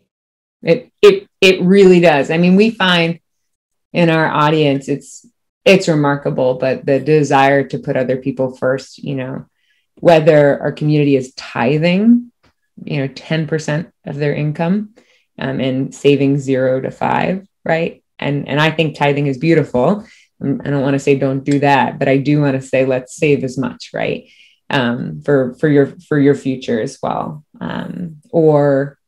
It 0.62 0.90
it 1.02 1.28
it 1.40 1.60
really 1.62 2.00
does. 2.00 2.30
I 2.30 2.38
mean, 2.38 2.56
we 2.56 2.70
find 2.70 3.18
in 3.94 4.10
our 4.10 4.26
audience 4.26 4.88
it's 4.88 5.26
it's 5.64 5.88
remarkable, 5.88 6.54
but 6.54 6.84
the 6.84 7.00
desire 7.00 7.64
to 7.68 7.78
put 7.78 7.96
other 7.96 8.18
people 8.18 8.54
first, 8.54 8.98
you 8.98 9.14
know, 9.14 9.46
whether 9.98 10.60
our 10.60 10.72
community 10.72 11.16
is 11.16 11.32
tithing, 11.34 12.30
you 12.84 12.98
know, 12.98 13.08
10% 13.08 13.90
of 14.04 14.16
their 14.16 14.34
income 14.34 14.90
um, 15.38 15.60
and 15.60 15.94
saving 15.94 16.36
zero 16.36 16.82
to 16.82 16.90
five, 16.90 17.46
right? 17.64 18.02
And 18.18 18.46
and 18.46 18.60
I 18.60 18.70
think 18.70 18.96
tithing 18.96 19.26
is 19.26 19.38
beautiful. 19.38 20.06
Um, 20.40 20.60
I 20.64 20.70
don't 20.70 20.82
want 20.82 20.94
to 20.94 20.98
say 21.00 21.16
don't 21.16 21.44
do 21.44 21.60
that, 21.60 21.98
but 21.98 22.08
I 22.08 22.18
do 22.18 22.40
want 22.40 22.60
to 22.60 22.66
say 22.66 22.84
let's 22.84 23.16
save 23.16 23.42
as 23.42 23.56
much, 23.56 23.90
right? 23.94 24.28
Um, 24.70 25.22
for 25.22 25.54
for 25.54 25.68
your 25.68 25.86
for 26.08 26.18
your 26.18 26.34
future 26.34 26.80
as 26.80 26.98
well. 27.02 27.44
Um, 27.60 28.20
or 28.30 28.98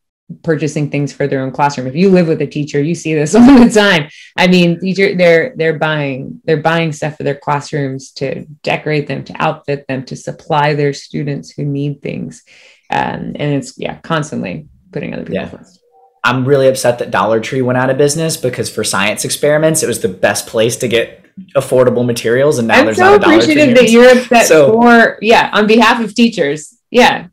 purchasing 0.42 0.90
things 0.90 1.12
for 1.12 1.26
their 1.26 1.40
own 1.40 1.52
classroom. 1.52 1.86
If 1.86 1.94
you 1.94 2.10
live 2.10 2.28
with 2.28 2.42
a 2.42 2.46
teacher, 2.46 2.82
you 2.82 2.94
see 2.94 3.14
this 3.14 3.34
all 3.34 3.58
the 3.58 3.70
time. 3.70 4.08
I 4.36 4.46
mean, 4.46 4.80
teacher 4.80 5.14
they're 5.14 5.54
they're 5.56 5.78
buying 5.78 6.40
they're 6.44 6.56
buying 6.56 6.92
stuff 6.92 7.16
for 7.16 7.22
their 7.22 7.36
classrooms 7.36 8.12
to 8.12 8.44
decorate 8.62 9.06
them, 9.06 9.24
to 9.24 9.42
outfit 9.42 9.86
them, 9.86 10.04
to 10.06 10.16
supply 10.16 10.74
their 10.74 10.92
students 10.92 11.50
who 11.50 11.64
need 11.64 12.02
things. 12.02 12.42
Um, 12.90 13.34
and 13.36 13.54
it's 13.54 13.78
yeah, 13.78 13.98
constantly 14.00 14.68
putting 14.92 15.12
other 15.12 15.22
people 15.22 15.34
yeah. 15.34 15.48
first. 15.48 15.80
I'm 16.24 16.44
really 16.44 16.66
upset 16.66 16.98
that 16.98 17.12
Dollar 17.12 17.38
Tree 17.38 17.62
went 17.62 17.78
out 17.78 17.88
of 17.88 17.98
business 17.98 18.36
because 18.36 18.68
for 18.68 18.82
science 18.82 19.24
experiments, 19.24 19.84
it 19.84 19.86
was 19.86 20.00
the 20.00 20.08
best 20.08 20.48
place 20.48 20.76
to 20.78 20.88
get 20.88 21.24
affordable 21.54 22.04
materials, 22.04 22.58
and 22.58 22.66
now 22.66 22.80
I'm 22.80 22.86
there's 22.86 22.96
so 22.96 23.04
not 23.04 23.14
a 23.14 23.18
Dollar 23.18 23.34
Tree. 23.34 23.52
appreciative 23.52 23.76
that 23.76 23.90
you're 23.90 24.18
upset 24.18 24.46
so, 24.46 24.72
for 24.72 25.18
yeah 25.22 25.50
on 25.52 25.68
behalf 25.68 26.02
of 26.02 26.14
teachers. 26.14 26.76
Yeah, 26.90 27.28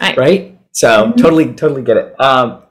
I, 0.00 0.14
right. 0.14 0.57
So 0.72 0.88
mm-hmm. 0.88 1.20
totally, 1.20 1.54
totally 1.54 1.82
get 1.82 1.96
it. 1.96 2.20
Um, 2.20 2.62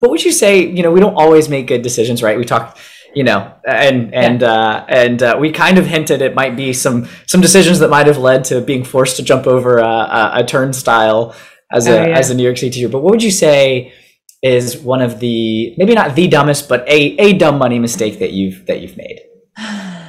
what 0.00 0.10
would 0.10 0.24
you 0.24 0.32
say? 0.32 0.66
You 0.66 0.82
know, 0.82 0.90
we 0.90 1.00
don't 1.00 1.14
always 1.14 1.48
make 1.48 1.66
good 1.66 1.82
decisions, 1.82 2.22
right? 2.22 2.36
We 2.36 2.44
talk, 2.44 2.76
you 3.14 3.24
know, 3.24 3.52
and 3.66 4.12
and 4.14 4.40
yeah. 4.40 4.52
uh, 4.52 4.86
and 4.88 5.22
uh, 5.22 5.36
we 5.38 5.52
kind 5.52 5.78
of 5.78 5.86
hinted 5.86 6.22
it 6.22 6.34
might 6.34 6.56
be 6.56 6.72
some 6.72 7.08
some 7.26 7.40
decisions 7.40 7.78
that 7.78 7.88
might 7.88 8.06
have 8.06 8.18
led 8.18 8.44
to 8.44 8.60
being 8.60 8.84
forced 8.84 9.16
to 9.16 9.22
jump 9.22 9.46
over 9.46 9.78
a, 9.78 9.86
a, 9.86 10.30
a 10.36 10.44
turnstile 10.44 11.34
as 11.70 11.86
a 11.86 12.00
oh, 12.00 12.06
yeah. 12.06 12.18
as 12.18 12.30
a 12.30 12.34
New 12.34 12.42
York 12.42 12.56
City 12.56 12.70
teacher. 12.70 12.88
But 12.88 13.02
what 13.02 13.12
would 13.12 13.22
you 13.22 13.30
say? 13.30 13.92
is 14.42 14.76
one 14.76 15.00
of 15.00 15.20
the 15.20 15.74
maybe 15.78 15.94
not 15.94 16.16
the 16.16 16.26
dumbest, 16.28 16.68
but 16.68 16.86
a 16.88 17.16
a 17.18 17.32
dumb 17.34 17.58
money 17.58 17.78
mistake 17.78 18.18
that 18.18 18.32
you've 18.32 18.66
that 18.66 18.80
you've 18.80 18.96
made? 18.96 19.20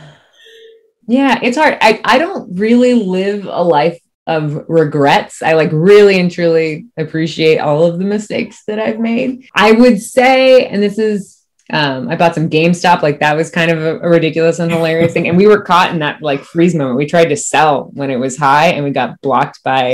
Yeah, 1.05 1.37
it's 1.43 1.57
hard. 1.57 1.77
I, 1.81 1.99
I 2.05 2.17
don't 2.17 2.57
really 2.57 2.93
live 2.93 3.45
a 3.45 3.61
life 3.61 3.99
of 4.25 4.65
regrets. 4.67 5.41
I 5.41 5.53
like 5.53 5.69
really 5.71 6.19
and 6.19 6.31
truly 6.31 6.87
appreciate 6.97 7.57
all 7.57 7.85
of 7.85 7.99
the 7.99 8.05
mistakes 8.05 8.63
that 8.67 8.79
I've 8.79 8.99
made. 8.99 9.47
I 9.53 9.71
would 9.71 10.01
say, 10.01 10.65
and 10.65 10.81
this 10.81 10.97
is 10.97 11.41
um, 11.71 12.09
I 12.09 12.15
bought 12.15 12.35
some 12.35 12.49
GameStop. 12.49 13.01
Like 13.01 13.19
that 13.19 13.35
was 13.35 13.49
kind 13.49 13.71
of 13.71 13.81
a, 13.81 13.99
a, 13.99 14.09
ridiculous 14.09 14.59
and 14.59 14.71
hilarious 14.71 15.13
thing. 15.13 15.29
And 15.29 15.37
we 15.37 15.47
were 15.47 15.61
caught 15.61 15.91
in 15.91 15.99
that 15.99 16.21
like 16.21 16.41
freeze 16.41 16.75
moment. 16.75 16.97
We 16.97 17.05
tried 17.05 17.29
to 17.29 17.37
sell 17.37 17.89
when 17.93 18.11
it 18.11 18.17
was 18.17 18.37
high, 18.37 18.67
and 18.67 18.83
we 18.83 18.91
got 18.91 19.19
blocked 19.21 19.63
by 19.63 19.93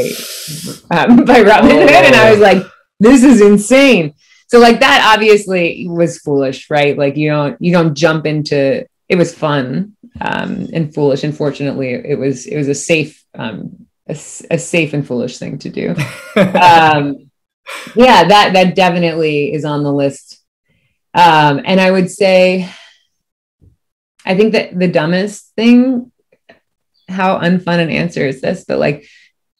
um, 0.92 1.24
by 1.26 1.44
Robinhood. 1.44 1.88
Oh. 1.88 2.06
And 2.06 2.16
I 2.16 2.32
was 2.32 2.40
like, 2.40 2.64
"This 3.00 3.24
is 3.24 3.42
insane." 3.42 4.14
so 4.50 4.60
like 4.60 4.80
that 4.80 5.14
obviously 5.14 5.88
was 5.88 6.20
foolish 6.20 6.70
right 6.70 6.98
like 6.98 7.16
you 7.16 7.30
don't 7.30 7.62
you 7.62 7.72
don't 7.72 7.96
jump 7.96 8.26
into 8.26 8.86
it 9.08 9.16
was 9.16 9.34
fun 9.34 9.96
um, 10.20 10.68
and 10.74 10.94
foolish 10.94 11.24
unfortunately 11.24 11.92
it 11.92 12.18
was 12.18 12.46
it 12.46 12.58
was 12.58 12.68
a 12.68 12.76
safe 12.76 13.24
um, 13.36 13.88
a, 14.10 14.14
a 14.52 14.58
safe 14.58 14.94
and 14.94 15.06
foolish 15.06 15.38
thing 15.38 15.58
to 15.60 15.70
do 15.70 15.90
um, 16.36 17.30
yeah 17.96 18.28
that 18.28 18.52
that 18.54 18.76
definitely 18.76 19.54
is 19.54 19.64
on 19.64 19.84
the 19.84 19.94
list 19.94 20.44
um, 21.14 21.62
and 21.64 21.80
i 21.80 21.90
would 21.90 22.10
say 22.10 22.70
i 24.26 24.36
think 24.36 24.54
that 24.54 24.78
the 24.78 24.88
dumbest 24.88 25.54
thing 25.56 26.12
how 27.08 27.40
unfun 27.40 27.80
an 27.80 27.90
answer 27.90 28.26
is 28.26 28.42
this 28.42 28.66
but 28.66 28.80
like 28.80 29.08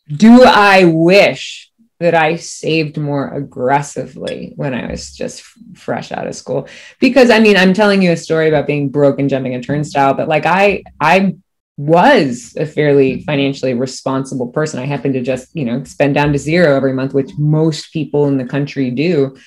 do 0.08 0.44
i 0.44 0.86
wish 0.86 1.70
that 2.00 2.16
I 2.16 2.38
saved 2.38 2.98
more 2.98 3.28
aggressively 3.28 4.54
when 4.56 4.74
I 4.74 4.90
was 4.90 5.14
just 5.14 5.42
fresh 5.76 6.12
out 6.12 6.28
of 6.28 6.36
school. 6.36 6.68
Because 7.02 7.30
I 7.30 7.40
mean, 7.40 7.58
I'm 7.58 7.74
telling 7.74 8.02
you 8.02 8.12
a 8.12 8.18
story 8.18 8.48
about 8.48 8.68
being 8.68 8.90
broke 8.90 9.20
and 9.20 9.30
jumping 9.30 9.56
a 9.56 9.62
turnstile, 9.62 10.14
but 10.14 10.30
like 10.30 10.46
I 10.46 10.84
I 11.00 11.36
was 11.80 12.58
a 12.58 12.66
fairly 12.66 13.22
financially 13.22 13.74
responsible 13.74 14.48
person. 14.48 14.82
I 14.82 14.86
happened 14.86 15.14
to 15.14 15.22
just, 15.22 15.56
you 15.56 15.64
know, 15.64 15.82
spend 15.86 16.14
down 16.14 16.34
to 16.34 16.38
zero 16.38 16.76
every 16.76 16.92
month, 16.92 17.14
which 17.14 17.32
most 17.38 17.94
people 17.94 18.28
in 18.28 18.38
the 18.38 18.44
country 18.44 18.92
do. 18.92 19.38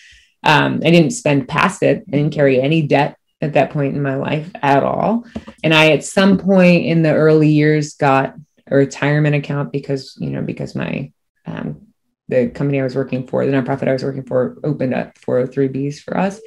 Um, 0.43 0.81
I 0.83 0.91
didn't 0.91 1.11
spend 1.11 1.47
past 1.47 1.83
it. 1.83 2.05
I 2.09 2.11
didn't 2.11 2.33
carry 2.33 2.59
any 2.59 2.81
debt 2.81 3.19
at 3.43 3.53
that 3.53 3.71
point 3.71 3.95
in 3.95 4.03
my 4.03 4.15
life 4.15 4.51
at 4.63 4.83
all. 4.83 5.27
And 5.63 5.75
I, 5.75 5.91
at 5.91 6.05
some 6.05 6.39
point 6.39 6.87
in 6.87 7.03
the 7.03 7.13
early 7.13 7.51
years, 7.51 7.97
got 7.97 8.35
a 8.67 8.77
retirement 8.77 9.37
account 9.37 9.71
because, 9.71 10.17
you 10.19 10.31
know, 10.31 10.41
because 10.41 10.75
my 10.75 11.13
um, 11.45 11.89
the 12.29 12.49
company 12.49 12.81
I 12.81 12.85
was 12.85 12.97
working 12.97 13.27
for, 13.27 13.45
the 13.45 13.53
nonprofit 13.53 13.89
I 13.89 13.93
was 13.93 14.05
working 14.05 14.25
for, 14.25 14.57
opened 14.65 14.95
up 14.95 15.19
403bs 15.19 16.01
for 16.01 16.17
us. 16.17 16.41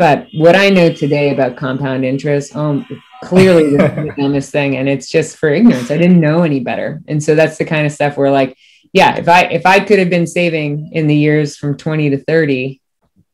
But 0.00 0.28
what 0.32 0.56
I 0.56 0.70
know 0.70 0.90
today 0.90 1.30
about 1.30 1.58
compound 1.58 2.06
interest, 2.06 2.56
um, 2.56 2.86
clearly 3.22 3.76
the 3.76 4.14
dumbest 4.16 4.50
thing, 4.50 4.78
and 4.78 4.88
it's 4.88 5.10
just 5.10 5.36
for 5.36 5.50
ignorance. 5.50 5.90
I 5.90 5.98
didn't 5.98 6.20
know 6.20 6.42
any 6.42 6.60
better, 6.60 7.02
and 7.06 7.22
so 7.22 7.34
that's 7.34 7.58
the 7.58 7.66
kind 7.66 7.84
of 7.84 7.92
stuff 7.92 8.16
where, 8.16 8.30
like, 8.30 8.56
yeah, 8.94 9.18
if 9.18 9.28
I 9.28 9.42
if 9.42 9.66
I 9.66 9.78
could 9.78 9.98
have 9.98 10.08
been 10.08 10.26
saving 10.26 10.88
in 10.92 11.06
the 11.06 11.14
years 11.14 11.58
from 11.58 11.76
20 11.76 12.08
to 12.08 12.16
30, 12.16 12.80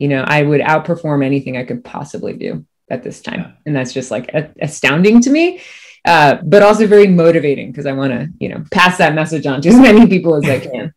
you 0.00 0.08
know, 0.08 0.24
I 0.26 0.42
would 0.42 0.60
outperform 0.60 1.24
anything 1.24 1.56
I 1.56 1.62
could 1.62 1.84
possibly 1.84 2.32
do 2.32 2.66
at 2.90 3.04
this 3.04 3.20
time, 3.22 3.54
and 3.64 3.76
that's 3.76 3.92
just 3.92 4.10
like 4.10 4.34
a- 4.34 4.50
astounding 4.60 5.20
to 5.20 5.30
me. 5.30 5.60
Uh, 6.04 6.38
but 6.42 6.64
also 6.64 6.88
very 6.88 7.06
motivating 7.06 7.70
because 7.70 7.86
I 7.86 7.92
want 7.92 8.10
to, 8.10 8.28
you 8.40 8.48
know, 8.48 8.64
pass 8.72 8.98
that 8.98 9.14
message 9.14 9.46
on 9.46 9.62
to 9.62 9.68
as 9.68 9.78
many 9.78 10.08
people 10.08 10.34
as 10.34 10.50
I 10.50 10.58
can. 10.58 10.92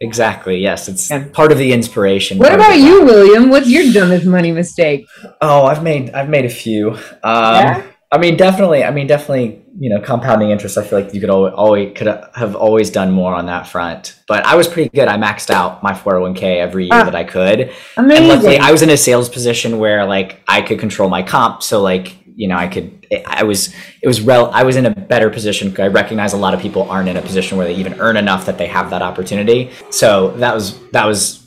Exactly. 0.00 0.58
Yes, 0.58 0.88
it's 0.88 1.10
yeah. 1.10 1.26
part 1.32 1.50
of 1.50 1.58
the 1.58 1.72
inspiration. 1.72 2.38
What 2.38 2.54
about 2.54 2.78
you, 2.78 3.04
William? 3.04 3.50
What's 3.50 3.68
your 3.68 3.92
dumbest 3.92 4.26
money 4.26 4.52
mistake? 4.52 5.06
Oh, 5.40 5.64
I've 5.64 5.82
made 5.82 6.10
I've 6.10 6.28
made 6.28 6.44
a 6.44 6.50
few. 6.50 6.90
Um, 6.90 6.98
yeah? 7.24 7.82
I 8.10 8.16
mean, 8.16 8.36
definitely. 8.38 8.84
I 8.84 8.90
mean, 8.90 9.06
definitely. 9.06 9.62
You 9.80 9.90
know, 9.90 10.00
compounding 10.00 10.50
interest. 10.50 10.78
I 10.78 10.82
feel 10.82 11.00
like 11.00 11.14
you 11.14 11.20
could 11.20 11.30
always, 11.30 11.96
could 11.96 12.08
have 12.34 12.56
always 12.56 12.90
done 12.90 13.12
more 13.12 13.32
on 13.32 13.46
that 13.46 13.68
front. 13.68 14.18
But 14.26 14.44
I 14.44 14.56
was 14.56 14.66
pretty 14.66 14.88
good. 14.88 15.06
I 15.06 15.16
maxed 15.16 15.50
out 15.50 15.84
my 15.84 15.92
401k 15.92 16.56
every 16.56 16.84
year 16.84 16.94
ah, 16.94 17.04
that 17.04 17.14
I 17.14 17.22
could. 17.22 17.72
Amazing. 17.96 18.16
And 18.16 18.28
luckily, 18.28 18.58
I 18.58 18.72
was 18.72 18.82
in 18.82 18.90
a 18.90 18.96
sales 18.96 19.28
position 19.28 19.78
where 19.78 20.04
like 20.04 20.40
I 20.48 20.62
could 20.62 20.80
control 20.80 21.08
my 21.08 21.22
comp. 21.22 21.62
So 21.62 21.80
like 21.80 22.17
you 22.38 22.46
know, 22.46 22.56
I 22.56 22.68
could, 22.68 23.04
I 23.26 23.42
was, 23.42 23.74
it 24.00 24.06
was 24.06 24.20
rel, 24.20 24.48
I 24.52 24.62
was 24.62 24.76
in 24.76 24.86
a 24.86 24.90
better 24.94 25.28
position. 25.28 25.74
I 25.80 25.88
recognize 25.88 26.34
a 26.34 26.36
lot 26.36 26.54
of 26.54 26.60
people 26.60 26.88
aren't 26.88 27.08
in 27.08 27.16
a 27.16 27.20
position 27.20 27.58
where 27.58 27.66
they 27.66 27.74
even 27.74 28.00
earn 28.00 28.16
enough 28.16 28.46
that 28.46 28.58
they 28.58 28.68
have 28.68 28.90
that 28.90 29.02
opportunity. 29.02 29.72
So 29.90 30.30
that 30.36 30.54
was, 30.54 30.78
that 30.90 31.04
was, 31.04 31.44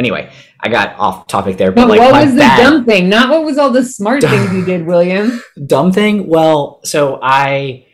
anyway, 0.00 0.32
I 0.58 0.68
got 0.68 0.98
off 0.98 1.28
topic 1.28 1.58
there. 1.58 1.70
But, 1.70 1.82
but 1.82 1.90
like, 1.90 2.00
what 2.00 2.24
was 2.24 2.32
the 2.32 2.40
bad, 2.40 2.60
dumb 2.60 2.84
thing? 2.84 3.08
Not 3.08 3.30
what 3.30 3.44
was 3.44 3.56
all 3.56 3.70
the 3.70 3.84
smart 3.84 4.20
things 4.24 4.52
you 4.52 4.64
did, 4.64 4.84
William? 4.84 5.40
Dumb 5.64 5.92
thing? 5.92 6.26
Well, 6.26 6.80
so 6.82 7.20
I, 7.22 7.86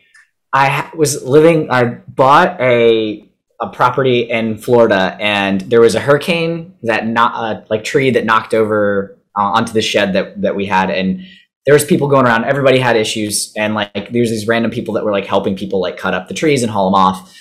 I 0.51 0.89
was 0.95 1.21
living, 1.21 1.69
I 1.69 1.83
bought 2.07 2.59
a, 2.59 3.29
a 3.61 3.69
property 3.69 4.21
in 4.21 4.57
Florida 4.57 5.15
and 5.19 5.61
there 5.61 5.81
was 5.81 5.93
a 5.93 5.99
hurricane 5.99 6.73
that 6.81 7.05
not, 7.05 7.33
uh, 7.35 7.61
like 7.69 7.83
tree 7.83 8.09
that 8.09 8.25
knocked 8.25 8.55
over 8.55 9.19
uh, 9.37 9.43
onto 9.43 9.71
the 9.71 9.83
shed 9.83 10.13
that, 10.13 10.41
that 10.41 10.55
we 10.55 10.65
had. 10.65 10.89
And 10.89 11.27
there 11.69 11.75
was 11.75 11.85
people 11.85 12.07
going 12.07 12.25
around. 12.25 12.45
Everybody 12.45 12.79
had 12.79 12.95
issues, 12.95 13.53
and 13.55 13.75
like 13.75 14.11
there's 14.11 14.31
these 14.31 14.47
random 14.47 14.71
people 14.71 14.95
that 14.95 15.05
were 15.05 15.11
like 15.11 15.27
helping 15.27 15.55
people 15.55 15.79
like 15.79 15.97
cut 15.97 16.15
up 16.15 16.27
the 16.27 16.33
trees 16.33 16.63
and 16.63 16.71
haul 16.71 16.89
them 16.89 16.95
off. 16.95 17.31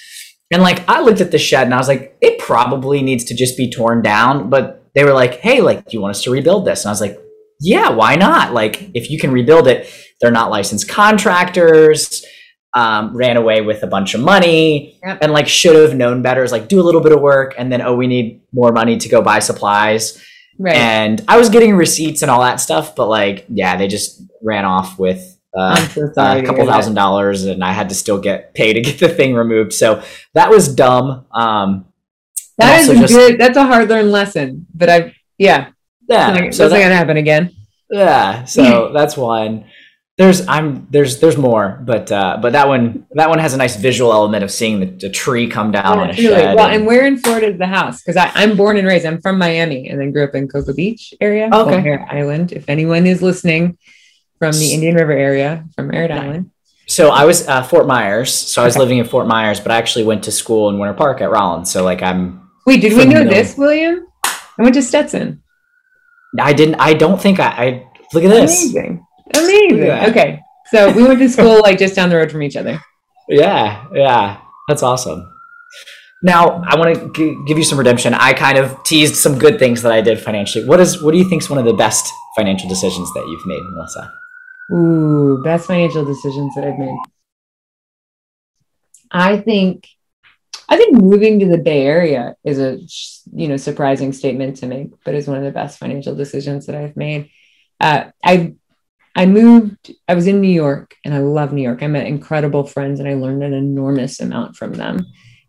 And 0.50 0.60
like 0.60 0.86
I 0.86 1.00
looked 1.00 1.22
at 1.22 1.30
the 1.30 1.38
shed 1.38 1.64
and 1.66 1.72
I 1.72 1.78
was 1.78 1.88
like, 1.88 2.14
it 2.20 2.38
probably 2.38 3.00
needs 3.00 3.24
to 3.24 3.34
just 3.34 3.56
be 3.56 3.70
torn 3.70 4.02
down. 4.02 4.50
But 4.50 4.84
they 4.94 5.02
were 5.02 5.14
like, 5.14 5.36
hey, 5.36 5.62
like, 5.62 5.86
do 5.86 5.96
you 5.96 6.02
want 6.02 6.10
us 6.10 6.22
to 6.24 6.30
rebuild 6.30 6.66
this? 6.66 6.84
And 6.84 6.90
I 6.90 6.92
was 6.92 7.00
like, 7.00 7.18
yeah, 7.58 7.88
why 7.88 8.16
not? 8.16 8.52
Like, 8.52 8.90
if 8.92 9.10
you 9.10 9.18
can 9.18 9.32
rebuild 9.32 9.66
it, 9.66 9.90
they're 10.20 10.30
not 10.30 10.50
licensed 10.50 10.90
contractors. 10.90 12.22
Um, 12.74 13.16
ran 13.16 13.38
away 13.38 13.62
with 13.62 13.82
a 13.82 13.86
bunch 13.86 14.12
of 14.12 14.20
money 14.20 14.98
yep. 15.02 15.20
and 15.22 15.32
like 15.32 15.48
should 15.48 15.74
have 15.74 15.96
known 15.96 16.20
better. 16.20 16.44
Is 16.44 16.52
like 16.52 16.68
do 16.68 16.78
a 16.78 16.84
little 16.84 17.00
bit 17.00 17.12
of 17.12 17.22
work 17.22 17.54
and 17.56 17.72
then 17.72 17.80
oh, 17.80 17.96
we 17.96 18.06
need 18.06 18.42
more 18.52 18.72
money 18.72 18.98
to 18.98 19.08
go 19.08 19.22
buy 19.22 19.38
supplies. 19.38 20.22
Right. 20.58 20.74
And 20.74 21.24
I 21.28 21.38
was 21.38 21.50
getting 21.50 21.76
receipts 21.76 22.22
and 22.22 22.30
all 22.30 22.40
that 22.40 22.60
stuff, 22.60 22.96
but 22.96 23.08
like, 23.08 23.46
yeah, 23.48 23.76
they 23.76 23.86
just 23.86 24.22
ran 24.42 24.64
off 24.64 24.98
with 24.98 25.38
uh, 25.56 25.76
so 25.88 26.06
a 26.06 26.42
couple 26.42 26.66
thousand 26.66 26.94
that. 26.94 27.00
dollars, 27.00 27.44
and 27.44 27.64
I 27.64 27.72
had 27.72 27.88
to 27.88 27.94
still 27.94 28.20
get 28.20 28.54
paid 28.54 28.74
to 28.74 28.80
get 28.80 28.98
the 28.98 29.08
thing 29.08 29.34
removed. 29.34 29.72
So 29.72 30.02
that 30.34 30.50
was 30.50 30.72
dumb. 30.74 31.26
Um, 31.32 31.86
that 32.58 32.80
is 32.80 32.88
just, 32.88 33.12
good. 33.12 33.38
That's 33.38 33.56
a 33.56 33.64
hard 33.64 33.88
learned 33.88 34.10
lesson, 34.10 34.66
but 34.74 34.90
I, 34.90 35.14
yeah, 35.38 35.70
yeah, 36.08 36.32
that's 36.32 36.56
so 36.56 36.64
not, 36.64 36.70
that, 36.70 36.82
gonna 36.82 36.94
happen 36.94 37.16
again. 37.16 37.54
Yeah, 37.90 38.44
so 38.44 38.92
that's 38.94 39.16
one. 39.16 39.64
There's 40.18 40.46
I'm 40.48 40.86
there's 40.90 41.20
there's 41.20 41.36
more, 41.38 41.80
but 41.84 42.10
uh, 42.10 42.38
but 42.42 42.52
that 42.52 42.66
one 42.68 43.06
that 43.12 43.28
one 43.30 43.38
has 43.38 43.54
a 43.54 43.56
nice 43.56 43.76
visual 43.76 44.12
element 44.12 44.42
of 44.44 44.50
seeing 44.50 44.80
the, 44.80 44.86
the 44.86 45.08
tree 45.10 45.46
come 45.46 45.70
down 45.70 45.96
Yeah, 45.96 46.02
on 46.02 46.10
a 46.10 46.14
shed. 46.14 46.56
Well, 46.56 46.66
and- 46.66 46.74
and 46.76 46.86
where 46.86 47.06
in 47.06 47.16
Florida 47.18 47.46
is 47.52 47.58
the 47.58 47.66
house? 47.68 48.02
Because 48.02 48.16
I'm 48.34 48.56
born 48.56 48.76
and 48.76 48.86
raised. 48.86 49.06
I'm 49.06 49.20
from 49.20 49.38
Miami 49.38 49.88
and 49.88 49.98
then 50.00 50.10
grew 50.12 50.24
up 50.24 50.34
in 50.34 50.48
Cocoa 50.48 50.74
Beach 50.74 51.14
area, 51.20 51.48
Okay. 51.52 51.96
Island. 52.10 52.52
If 52.52 52.64
anyone 52.68 53.06
is 53.06 53.22
listening 53.22 53.78
from 54.40 54.52
the 54.52 54.72
Indian 54.74 54.96
River 54.96 55.12
area, 55.12 55.64
from 55.76 55.88
Merritt 55.88 56.10
Yeah. 56.10 56.20
Island. 56.22 56.50
so 56.86 57.10
I 57.10 57.24
was 57.24 57.46
uh, 57.46 57.62
Fort 57.62 57.86
Myers, 57.86 58.32
so 58.34 58.60
I 58.62 58.64
was 58.64 58.74
Okay. 58.74 58.80
living 58.82 58.98
in 58.98 59.04
Fort 59.04 59.26
Myers, 59.28 59.60
but 59.60 59.70
I 59.70 59.76
actually 59.76 60.04
went 60.04 60.24
to 60.24 60.32
school 60.32 60.68
in 60.70 60.78
Winter 60.80 60.94
Park 60.94 61.20
at 61.20 61.30
Rollins. 61.30 61.70
So 61.70 61.84
like 61.84 62.02
I'm 62.02 62.42
Wait, 62.66 62.80
did 62.80 62.92
we 62.94 63.04
know 63.06 63.22
this, 63.24 63.56
William? 63.56 64.06
I 64.24 64.62
went 64.62 64.74
to 64.74 64.82
Stetson. 64.82 65.42
I 66.40 66.52
didn't 66.52 66.76
I 66.80 66.94
don't 66.94 67.20
think 67.20 67.38
I, 67.40 67.48
I 67.66 67.66
look 68.12 68.24
at 68.24 68.30
this. 68.30 68.62
Amazing. 68.64 69.04
Amazing. 69.34 69.80
That. 69.80 70.08
Okay. 70.10 70.40
So 70.66 70.92
we 70.92 71.04
went 71.04 71.18
to 71.20 71.28
school 71.36 71.60
like 71.60 71.78
just 71.78 71.94
down 71.94 72.10
the 72.10 72.16
road 72.16 72.30
from 72.30 72.42
each 72.42 72.56
other. 72.56 72.80
Yeah, 73.28 73.86
yeah, 73.92 74.40
that's 74.68 74.82
awesome. 74.82 75.30
Now 76.22 76.62
I 76.66 76.76
want 76.76 76.94
to 76.94 77.12
g- 77.12 77.38
give 77.46 77.58
you 77.58 77.64
some 77.64 77.78
redemption. 77.78 78.14
I 78.14 78.32
kind 78.32 78.58
of 78.58 78.82
teased 78.84 79.16
some 79.16 79.38
good 79.38 79.58
things 79.58 79.82
that 79.82 79.92
I 79.92 80.00
did 80.00 80.18
financially. 80.18 80.64
What 80.64 80.80
is 80.80 81.02
what 81.02 81.12
do 81.12 81.18
you 81.18 81.28
think 81.28 81.42
is 81.42 81.50
one 81.50 81.58
of 81.58 81.64
the 81.64 81.74
best 81.74 82.12
financial 82.36 82.68
decisions 82.68 83.12
that 83.14 83.26
you've 83.28 83.46
made, 83.46 83.62
Melissa? 83.74 84.12
Ooh, 84.72 85.42
best 85.44 85.66
financial 85.66 86.04
decisions 86.04 86.54
that 86.54 86.64
I've 86.64 86.78
made. 86.78 86.98
I 89.10 89.38
think 89.38 89.86
I 90.68 90.76
think 90.76 90.96
moving 90.96 91.40
to 91.40 91.46
the 91.46 91.58
Bay 91.58 91.86
Area 91.86 92.34
is 92.44 92.58
a 92.58 92.78
you 93.32 93.48
know 93.48 93.56
surprising 93.56 94.12
statement 94.12 94.56
to 94.58 94.66
make, 94.66 94.90
but 95.04 95.14
is 95.14 95.28
one 95.28 95.38
of 95.38 95.44
the 95.44 95.52
best 95.52 95.78
financial 95.78 96.14
decisions 96.14 96.66
that 96.66 96.74
I've 96.74 96.96
made. 96.96 97.30
Uh, 97.80 98.10
I 98.24 98.54
I 99.18 99.26
moved. 99.26 99.92
I 100.06 100.14
was 100.14 100.28
in 100.28 100.40
New 100.40 100.46
York, 100.46 100.94
and 101.04 101.12
I 101.12 101.18
love 101.18 101.52
New 101.52 101.62
York. 101.62 101.82
I 101.82 101.88
met 101.88 102.06
incredible 102.06 102.64
friends, 102.64 103.00
and 103.00 103.08
I 103.08 103.14
learned 103.14 103.42
an 103.42 103.52
enormous 103.52 104.20
amount 104.20 104.54
from 104.54 104.74
them. 104.74 105.04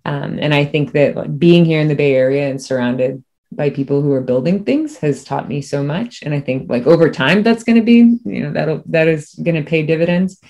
Um, 0.06 0.40
and 0.42 0.56
I 0.56 0.66
think 0.66 0.94
that 0.94 1.38
being 1.38 1.66
here 1.66 1.80
in 1.80 1.88
the 1.88 1.94
Bay 1.94 2.16
Area 2.16 2.50
and 2.50 2.60
surrounded 2.60 3.24
by 3.52 3.70
people 3.70 4.02
who 4.02 4.12
are 4.12 4.22
building 4.22 4.64
things 4.64 4.98
has 4.98 5.24
taught 5.24 5.48
me 5.48 5.62
so 5.62 5.84
much. 5.84 6.24
And 6.24 6.34
I 6.34 6.40
think 6.40 6.68
like 6.68 6.88
over 6.88 7.12
time, 7.12 7.44
that's 7.44 7.64
going 7.64 7.76
to 7.76 7.84
be 7.84 7.98
you 8.26 8.42
know 8.42 8.52
that'll 8.52 8.82
that 8.88 9.08
is 9.08 9.36
going 9.36 9.64
to 9.64 9.70
pay 9.70 9.84
dividends. 9.84 10.42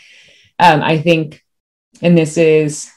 Um, 0.58 0.82
I 0.82 0.97
think, 0.97 1.43
and 2.01 2.17
this 2.17 2.38
is 2.38 2.89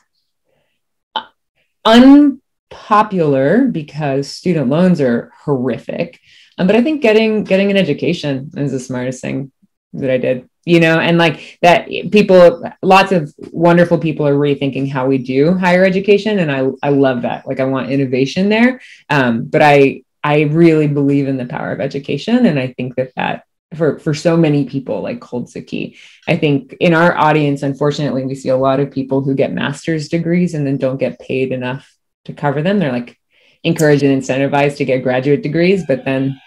unpopular 1.84 3.64
because 3.64 4.28
student 4.28 4.68
loans 4.68 5.00
are 5.00 5.32
horrific. 5.44 6.20
Um, 6.58 6.68
but 6.68 6.76
I 6.76 6.82
think 6.82 7.02
getting 7.02 7.42
getting 7.42 7.72
an 7.72 7.76
education 7.76 8.52
is 8.56 8.70
the 8.70 8.78
smartest 8.78 9.20
thing 9.20 9.50
that 9.94 10.10
I 10.10 10.18
did. 10.18 10.48
You 10.64 10.78
know, 10.78 11.00
and 11.00 11.18
like 11.18 11.58
that 11.62 11.88
people 12.12 12.62
lots 12.82 13.10
of 13.10 13.34
wonderful 13.50 13.98
people 13.98 14.26
are 14.28 14.36
rethinking 14.36 14.88
how 14.88 15.06
we 15.08 15.18
do 15.18 15.54
higher 15.54 15.84
education. 15.84 16.38
And 16.38 16.52
I 16.52 16.68
I 16.82 16.90
love 16.90 17.22
that. 17.22 17.48
Like 17.48 17.58
I 17.58 17.64
want 17.64 17.90
innovation 17.90 18.48
there. 18.48 18.80
Um, 19.10 19.44
but 19.44 19.60
I 19.60 20.04
I 20.22 20.42
really 20.42 20.86
believe 20.86 21.26
in 21.26 21.36
the 21.36 21.46
power 21.46 21.72
of 21.72 21.80
education. 21.80 22.46
And 22.46 22.60
I 22.60 22.68
think 22.68 22.94
that 22.94 23.12
that 23.16 23.44
for 23.74 23.98
for 23.98 24.14
so 24.14 24.36
many 24.36 24.64
people 24.64 25.02
like 25.02 25.22
holds 25.22 25.54
the 25.54 25.62
key. 25.62 25.96
I 26.28 26.36
think 26.36 26.76
in 26.78 26.94
our 26.94 27.16
audience, 27.16 27.62
unfortunately, 27.62 28.24
we 28.24 28.34
see 28.34 28.50
a 28.50 28.56
lot 28.56 28.80
of 28.80 28.90
people 28.90 29.22
who 29.22 29.34
get 29.34 29.52
master's 29.52 30.08
degrees 30.08 30.54
and 30.54 30.66
then 30.66 30.76
don't 30.76 30.98
get 30.98 31.18
paid 31.18 31.52
enough 31.52 31.92
to 32.26 32.32
cover 32.32 32.62
them. 32.62 32.78
They're 32.78 32.92
like 32.92 33.18
encouraged 33.64 34.02
and 34.02 34.22
incentivized 34.22 34.76
to 34.76 34.84
get 34.84 35.02
graduate 35.02 35.42
degrees, 35.42 35.84
but 35.86 36.04
then 36.04 36.40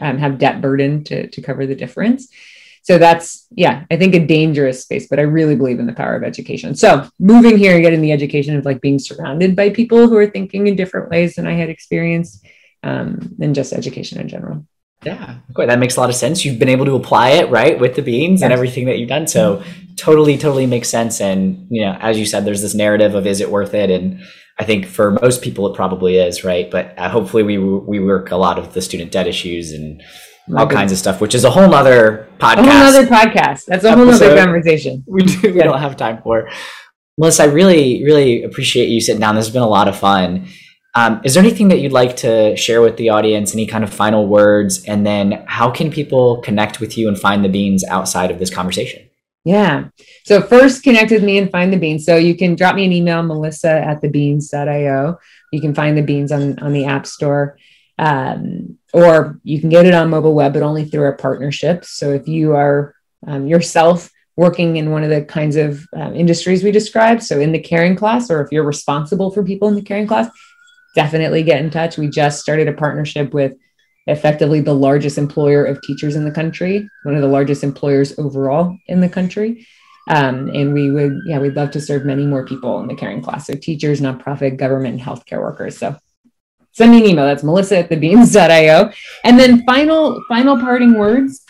um, 0.00 0.18
have 0.18 0.38
debt 0.38 0.60
burden 0.60 1.04
to, 1.04 1.28
to 1.28 1.42
cover 1.42 1.66
the 1.66 1.74
difference. 1.74 2.28
So 2.88 2.96
that's, 2.96 3.46
yeah, 3.50 3.84
I 3.90 3.98
think 3.98 4.14
a 4.14 4.26
dangerous 4.26 4.80
space, 4.80 5.08
but 5.08 5.18
I 5.18 5.22
really 5.24 5.54
believe 5.54 5.78
in 5.78 5.84
the 5.84 5.92
power 5.92 6.16
of 6.16 6.22
education. 6.22 6.74
So 6.74 7.06
moving 7.18 7.58
here 7.58 7.74
and 7.74 7.82
getting 7.82 8.00
the 8.00 8.12
education 8.12 8.56
of 8.56 8.64
like 8.64 8.80
being 8.80 8.98
surrounded 8.98 9.54
by 9.54 9.68
people 9.68 10.08
who 10.08 10.16
are 10.16 10.30
thinking 10.30 10.66
in 10.66 10.74
different 10.74 11.10
ways 11.10 11.34
than 11.34 11.46
I 11.46 11.52
had 11.52 11.68
experienced, 11.68 12.46
um, 12.82 13.36
and 13.42 13.54
just 13.54 13.74
education 13.74 14.18
in 14.18 14.26
general. 14.26 14.66
Yeah, 15.02 15.36
okay, 15.50 15.66
that 15.66 15.78
makes 15.78 15.98
a 15.98 16.00
lot 16.00 16.08
of 16.08 16.16
sense. 16.16 16.46
You've 16.46 16.58
been 16.58 16.70
able 16.70 16.86
to 16.86 16.94
apply 16.94 17.32
it 17.32 17.50
right 17.50 17.78
with 17.78 17.94
the 17.94 18.00
beans 18.00 18.40
and 18.40 18.54
everything 18.54 18.86
that 18.86 18.98
you've 18.98 19.10
done. 19.10 19.26
So 19.26 19.62
totally, 19.96 20.38
totally 20.38 20.64
makes 20.64 20.88
sense. 20.88 21.20
And 21.20 21.66
you 21.68 21.84
know, 21.84 21.94
as 22.00 22.18
you 22.18 22.24
said, 22.24 22.46
there's 22.46 22.62
this 22.62 22.74
narrative 22.74 23.14
of 23.14 23.26
is 23.26 23.42
it 23.42 23.50
worth 23.50 23.74
it? 23.74 23.90
And 23.90 24.22
I 24.58 24.64
think 24.64 24.86
for 24.86 25.10
most 25.10 25.42
people, 25.42 25.70
it 25.70 25.76
probably 25.76 26.16
is, 26.16 26.42
right? 26.42 26.70
But 26.70 26.98
uh, 26.98 27.10
hopefully, 27.10 27.42
we 27.42 27.58
we 27.58 28.00
work 28.00 28.30
a 28.30 28.36
lot 28.36 28.58
of 28.58 28.72
the 28.72 28.80
student 28.80 29.12
debt 29.12 29.26
issues 29.26 29.72
and 29.72 30.02
all 30.56 30.66
kinds 30.66 30.92
of 30.92 30.98
stuff, 30.98 31.20
which 31.20 31.34
is 31.34 31.44
a 31.44 31.50
whole 31.50 31.68
nother 31.68 32.28
A 32.40 32.42
podcast. 32.42 32.54
whole 32.56 32.64
nother 32.66 33.06
podcast. 33.06 33.64
That's 33.66 33.84
a 33.84 33.94
whole 33.94 34.06
nother 34.06 34.26
Episode. 34.26 34.38
conversation. 34.44 35.04
we 35.08 35.22
do, 35.24 35.52
we 35.52 35.58
Yeah. 35.58 35.64
don't 35.64 35.78
have 35.80 35.96
time 35.96 36.20
for. 36.22 36.48
Melissa, 37.18 37.42
I 37.44 37.46
really, 37.46 38.04
really 38.04 38.42
appreciate 38.44 38.88
you 38.88 39.00
sitting 39.00 39.20
down. 39.20 39.34
This 39.34 39.46
has 39.46 39.52
been 39.52 39.62
a 39.62 39.68
lot 39.68 39.88
of 39.88 39.96
fun. 39.98 40.46
Um, 40.94 41.20
is 41.24 41.34
there 41.34 41.42
anything 41.42 41.68
that 41.68 41.80
you'd 41.80 41.92
like 41.92 42.16
to 42.18 42.56
share 42.56 42.80
with 42.80 42.96
the 42.96 43.10
audience? 43.10 43.52
Any 43.54 43.66
kind 43.66 43.84
of 43.84 43.92
final 43.92 44.26
words? 44.26 44.84
And 44.84 45.06
then, 45.06 45.44
how 45.46 45.70
can 45.70 45.90
people 45.90 46.40
connect 46.42 46.80
with 46.80 46.96
you 46.96 47.08
and 47.08 47.18
find 47.18 47.44
the 47.44 47.48
beans 47.48 47.84
outside 47.88 48.30
of 48.30 48.38
this 48.38 48.50
conversation? 48.50 49.02
Yeah. 49.44 49.84
So 50.24 50.42
first 50.42 50.82
connect 50.82 51.10
with 51.10 51.22
me 51.24 51.38
and 51.38 51.50
find 51.50 51.72
the 51.72 51.76
beans. 51.78 52.04
So 52.04 52.16
you 52.16 52.36
can 52.36 52.54
drop 52.54 52.74
me 52.74 52.84
an 52.84 52.92
email, 52.92 53.22
melissa 53.22 53.70
at 53.70 54.00
thebeans.io. 54.02 55.18
You 55.52 55.60
can 55.60 55.74
find 55.74 55.96
the 55.96 56.02
beans 56.02 56.32
on, 56.32 56.58
on 56.58 56.72
the 56.72 56.84
app 56.84 57.06
store. 57.06 57.56
Um, 57.98 58.78
or 58.92 59.40
you 59.42 59.60
can 59.60 59.68
get 59.68 59.86
it 59.86 59.94
on 59.94 60.08
mobile 60.10 60.34
web, 60.34 60.52
but 60.52 60.62
only 60.62 60.84
through 60.84 61.02
our 61.02 61.16
partnerships. 61.16 61.90
So 61.90 62.12
if 62.12 62.28
you 62.28 62.54
are 62.54 62.94
um, 63.26 63.46
yourself 63.46 64.10
working 64.36 64.76
in 64.76 64.92
one 64.92 65.02
of 65.02 65.10
the 65.10 65.24
kinds 65.24 65.56
of 65.56 65.84
um, 65.94 66.14
industries 66.14 66.62
we 66.62 66.70
described, 66.70 67.22
so 67.22 67.40
in 67.40 67.52
the 67.52 67.58
caring 67.58 67.96
class, 67.96 68.30
or 68.30 68.40
if 68.40 68.52
you're 68.52 68.62
responsible 68.62 69.32
for 69.32 69.42
people 69.42 69.68
in 69.68 69.74
the 69.74 69.82
caring 69.82 70.06
class, 70.06 70.30
definitely 70.94 71.42
get 71.42 71.60
in 71.60 71.70
touch. 71.70 71.98
We 71.98 72.08
just 72.08 72.40
started 72.40 72.68
a 72.68 72.72
partnership 72.72 73.34
with 73.34 73.54
effectively 74.06 74.60
the 74.60 74.74
largest 74.74 75.18
employer 75.18 75.64
of 75.64 75.82
teachers 75.82 76.16
in 76.16 76.24
the 76.24 76.30
country, 76.30 76.88
one 77.02 77.14
of 77.14 77.20
the 77.20 77.28
largest 77.28 77.62
employers 77.62 78.18
overall 78.18 78.76
in 78.86 79.00
the 79.00 79.08
country. 79.08 79.66
Um, 80.08 80.48
and 80.54 80.72
we 80.72 80.90
would, 80.90 81.18
yeah, 81.26 81.38
we'd 81.38 81.54
love 81.54 81.72
to 81.72 81.80
serve 81.80 82.06
many 82.06 82.24
more 82.24 82.46
people 82.46 82.80
in 82.80 82.86
the 82.86 82.94
caring 82.94 83.20
class. 83.20 83.46
So 83.46 83.54
teachers, 83.54 84.00
nonprofit, 84.00 84.56
government, 84.56 84.94
and 84.94 85.02
healthcare 85.02 85.42
workers. 85.42 85.76
So 85.76 85.98
send 86.78 86.92
me 86.92 86.98
an 86.98 87.06
email. 87.10 87.26
That's 87.26 87.42
melissa 87.42 87.78
at 87.78 87.88
thebeans.io. 87.90 88.92
And 89.24 89.38
then 89.38 89.64
final, 89.64 90.22
final 90.28 90.58
parting 90.58 90.94
words. 90.96 91.44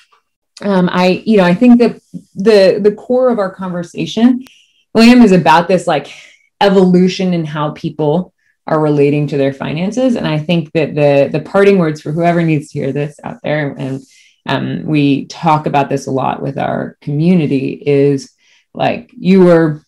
Um, 0.63 0.89
I, 0.91 1.23
you 1.25 1.37
know, 1.37 1.45
I 1.45 1.55
think 1.55 1.79
that 1.79 2.01
the 2.35 2.81
the 2.83 2.93
core 2.93 3.31
of 3.31 3.39
our 3.39 3.55
conversation, 3.55 4.45
William, 4.93 5.23
is 5.23 5.31
about 5.31 5.69
this 5.69 5.87
like 5.87 6.13
evolution 6.61 7.33
in 7.33 7.45
how 7.45 7.71
people 7.71 8.35
are 8.67 8.81
relating 8.81 9.29
to 9.29 9.37
their 9.37 9.53
finances. 9.53 10.17
And 10.17 10.27
I 10.27 10.39
think 10.39 10.73
that 10.73 10.95
the 10.95 11.29
the 11.31 11.45
parting 11.45 11.79
words 11.79 12.01
for 12.01 12.11
whoever 12.11 12.43
needs 12.43 12.71
to 12.71 12.79
hear 12.81 12.93
this 12.93 13.21
out 13.23 13.39
there, 13.45 13.75
and 13.79 14.03
um, 14.47 14.85
we 14.85 15.27
talk 15.27 15.67
about 15.67 15.89
this 15.89 16.07
a 16.07 16.11
lot 16.11 16.43
with 16.43 16.59
our 16.59 16.97
community, 17.01 17.81
is 17.87 18.33
like 18.75 19.13
you 19.17 19.45
were 19.45 19.83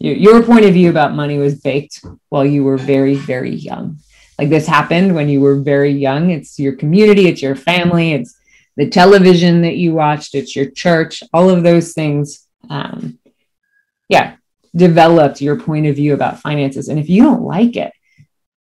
your, 0.00 0.16
your 0.16 0.42
point 0.42 0.64
of 0.64 0.74
view 0.74 0.90
about 0.90 1.14
money 1.14 1.38
was 1.38 1.60
baked 1.60 2.04
while 2.30 2.44
you 2.44 2.64
were 2.64 2.78
very 2.78 3.14
very 3.14 3.54
young. 3.54 3.98
Like 4.38 4.50
this 4.50 4.66
happened 4.66 5.14
when 5.14 5.28
you 5.28 5.40
were 5.40 5.56
very 5.56 5.92
young. 5.92 6.30
It's 6.30 6.58
your 6.58 6.76
community, 6.76 7.28
it's 7.28 7.42
your 7.42 7.56
family, 7.56 8.12
it's 8.12 8.38
the 8.76 8.88
television 8.88 9.62
that 9.62 9.76
you 9.76 9.94
watched, 9.94 10.34
it's 10.34 10.54
your 10.54 10.70
church, 10.70 11.22
all 11.32 11.48
of 11.48 11.62
those 11.62 11.92
things. 11.92 12.46
Um, 12.68 13.18
yeah, 14.08 14.36
developed 14.74 15.40
your 15.40 15.58
point 15.58 15.86
of 15.86 15.96
view 15.96 16.14
about 16.14 16.40
finances. 16.40 16.88
And 16.88 16.98
if 16.98 17.08
you 17.08 17.22
don't 17.22 17.42
like 17.42 17.76
it, 17.76 17.92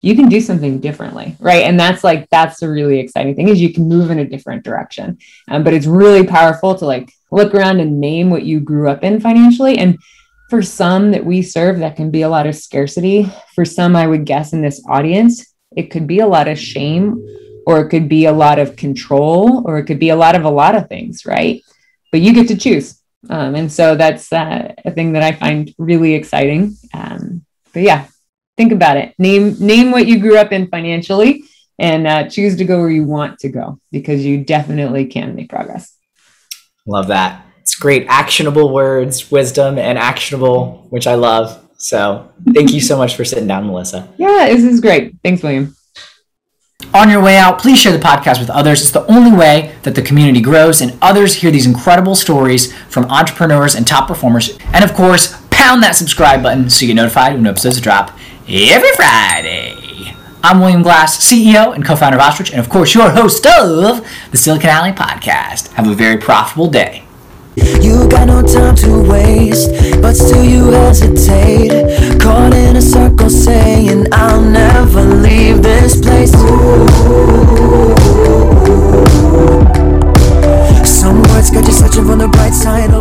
you 0.02 0.16
can 0.16 0.30
do 0.30 0.42
something 0.42 0.80
differently 0.80 1.36
right 1.40 1.64
and 1.66 1.80
that's 1.80 2.04
like 2.04 2.28
that's 2.30 2.60
the 2.60 2.70
really 2.70 3.00
exciting 3.00 3.36
thing 3.36 3.48
is 3.48 3.62
you 3.62 3.74
can 3.74 3.88
move 3.88 4.12
in 4.12 4.20
a 4.20 4.28
different 4.28 4.64
direction 4.64 5.18
um, 5.50 5.64
but 5.64 5.74
it's 5.74 5.86
really 5.86 6.26
powerful 6.26 6.76
to 6.76 6.86
like 6.86 7.12
look 7.32 7.54
around 7.54 7.80
and 7.80 8.00
name 8.00 8.30
what 8.30 8.44
you 8.44 8.60
grew 8.60 8.90
up 8.90 9.04
in 9.04 9.20
financially 9.20 9.78
and 9.78 9.98
for 10.50 10.62
some 10.62 11.12
that 11.12 11.24
we 11.24 11.42
serve 11.42 11.80
that 11.80 11.96
can 11.96 12.12
be 12.12 12.24
a 12.24 12.30
lot 12.30 12.48
of 12.48 12.56
scarcity 12.56 13.32
for 13.54 13.64
some 13.64 13.96
i 13.96 14.08
would 14.08 14.26
guess 14.26 14.54
in 14.54 14.62
this 14.62 14.84
audience 14.90 15.51
it 15.76 15.92
could 15.92 16.08
be 16.08 16.20
a 16.20 16.28
lot 16.28 16.48
of 16.48 16.58
shame 16.58 17.26
or 17.66 17.80
it 17.82 17.90
could 17.90 18.10
be 18.10 18.26
a 18.26 18.32
lot 18.32 18.60
of 18.60 18.76
control 18.76 19.64
or 19.66 19.78
it 19.78 19.86
could 19.86 20.00
be 20.00 20.10
a 20.10 20.16
lot 20.16 20.36
of 20.36 20.44
a 20.44 20.50
lot 20.50 20.76
of 20.76 20.88
things 20.88 21.26
right? 21.26 21.62
But 22.12 22.22
you 22.22 22.34
get 22.34 22.48
to 22.50 22.58
choose. 22.58 23.00
Um, 23.30 23.56
and 23.56 23.72
so 23.72 23.96
that's 23.96 24.34
uh, 24.34 24.74
a 24.84 24.92
thing 24.92 25.14
that 25.14 25.22
i 25.22 25.32
find 25.32 25.74
really 25.78 26.16
exciting. 26.16 26.76
Um, 26.94 27.46
but 27.72 27.84
yeah 27.84 28.08
think 28.62 28.72
about 28.72 28.98
it. 28.98 29.16
Name 29.18 29.56
name 29.60 29.92
what 29.92 30.06
you 30.06 30.20
grew 30.20 30.38
up 30.38 30.52
in 30.52 30.68
financially 30.68 31.44
and 31.80 32.06
uh, 32.06 32.30
choose 32.30 32.56
to 32.58 32.66
go 32.66 32.80
where 32.80 32.90
you 32.90 33.04
want 33.04 33.40
to 33.40 33.50
go 33.50 33.80
because 33.92 34.24
you 34.24 34.44
definitely 34.44 35.06
can 35.06 35.36
make 35.36 35.50
progress. 35.50 35.98
Love 36.86 37.08
that. 37.08 37.46
It's 37.62 37.76
great, 37.76 38.06
actionable 38.08 38.74
words, 38.74 39.32
wisdom, 39.32 39.78
and 39.78 39.98
actionable, 39.98 40.88
which 40.90 41.08
I 41.08 41.16
love. 41.16 41.68
So, 41.82 42.30
thank 42.54 42.74
you 42.74 42.80
so 42.82 42.96
much 42.98 43.16
for 43.16 43.26
sitting 43.26 43.48
down, 43.48 43.66
Melissa. 43.68 44.08
yeah 44.18 44.46
this 44.48 44.64
is 44.64 44.80
great 44.80 45.16
thanks 45.24 45.42
william 45.44 45.76
On 46.94 47.10
your 47.10 47.22
way 47.22 47.38
out, 47.38 47.60
please 47.60 47.80
share 47.80 47.92
the 47.94 48.00
podcast 48.04 48.40
with 48.40 48.50
others. 48.50 48.82
It's 48.82 48.92
the 48.92 49.06
only 49.06 49.32
way 49.32 49.76
that 49.84 49.94
the 49.96 50.02
community 50.02 50.42
grows 50.42 50.82
and 50.82 50.98
others 51.02 51.36
hear 51.36 51.52
these 51.52 51.68
incredible 51.68 52.16
stories 52.16 52.74
from 52.90 53.06
entrepreneurs 53.06 53.76
and 53.76 53.86
top 53.88 54.08
performers. 54.08 54.58
And 54.74 54.84
of 54.84 54.94
course, 54.94 55.40
pound 55.52 55.84
that 55.84 55.96
subscribe 55.96 56.42
button 56.44 56.70
so 56.70 56.82
you 56.82 56.88
get 56.88 56.96
notified 56.96 57.36
when 57.36 57.46
episodes 57.48 57.80
drop 57.80 58.08
every 58.50 58.92
Friday. 58.96 60.16
I'm 60.44 60.60
William 60.60 60.82
Glass, 60.82 61.24
CEO 61.24 61.74
and 61.76 61.86
co 61.86 61.96
founder 61.96 62.18
of 62.18 62.24
Ostrich, 62.24 62.52
and 62.52 62.60
of 62.60 62.68
course, 62.68 62.96
your 62.96 63.12
host 63.12 63.46
of 63.46 64.06
the 64.32 64.38
Silicon 64.38 64.72
Alley 64.72 64.92
Podcast. 64.92 65.72
Have 65.74 65.88
a 65.88 65.94
very 65.94 66.18
profitable 66.18 66.68
day. 66.68 67.04
You 67.56 68.08
got 68.08 68.28
no 68.28 68.42
time 68.42 68.76
to 68.78 69.04
waste, 69.10 69.72
but 70.02 70.14
still 70.14 70.44
you 70.44 70.72
hesitate. 70.72 72.20
Caught 72.20 72.54
in 72.54 72.78
a 72.78 72.82
circle 72.82 73.30
saying, 73.30 74.08
I'll 74.14 74.42
never 74.42 75.04
leave 75.04 75.62
this 75.62 76.00
place. 76.00 76.32
Some 80.88 81.24
words 81.24 81.52
got 81.52 81.66
you 81.66 81.74
searching 81.74 82.06
for 82.06 82.16
the 82.16 82.30
bright 82.32 82.54
side. 82.54 82.92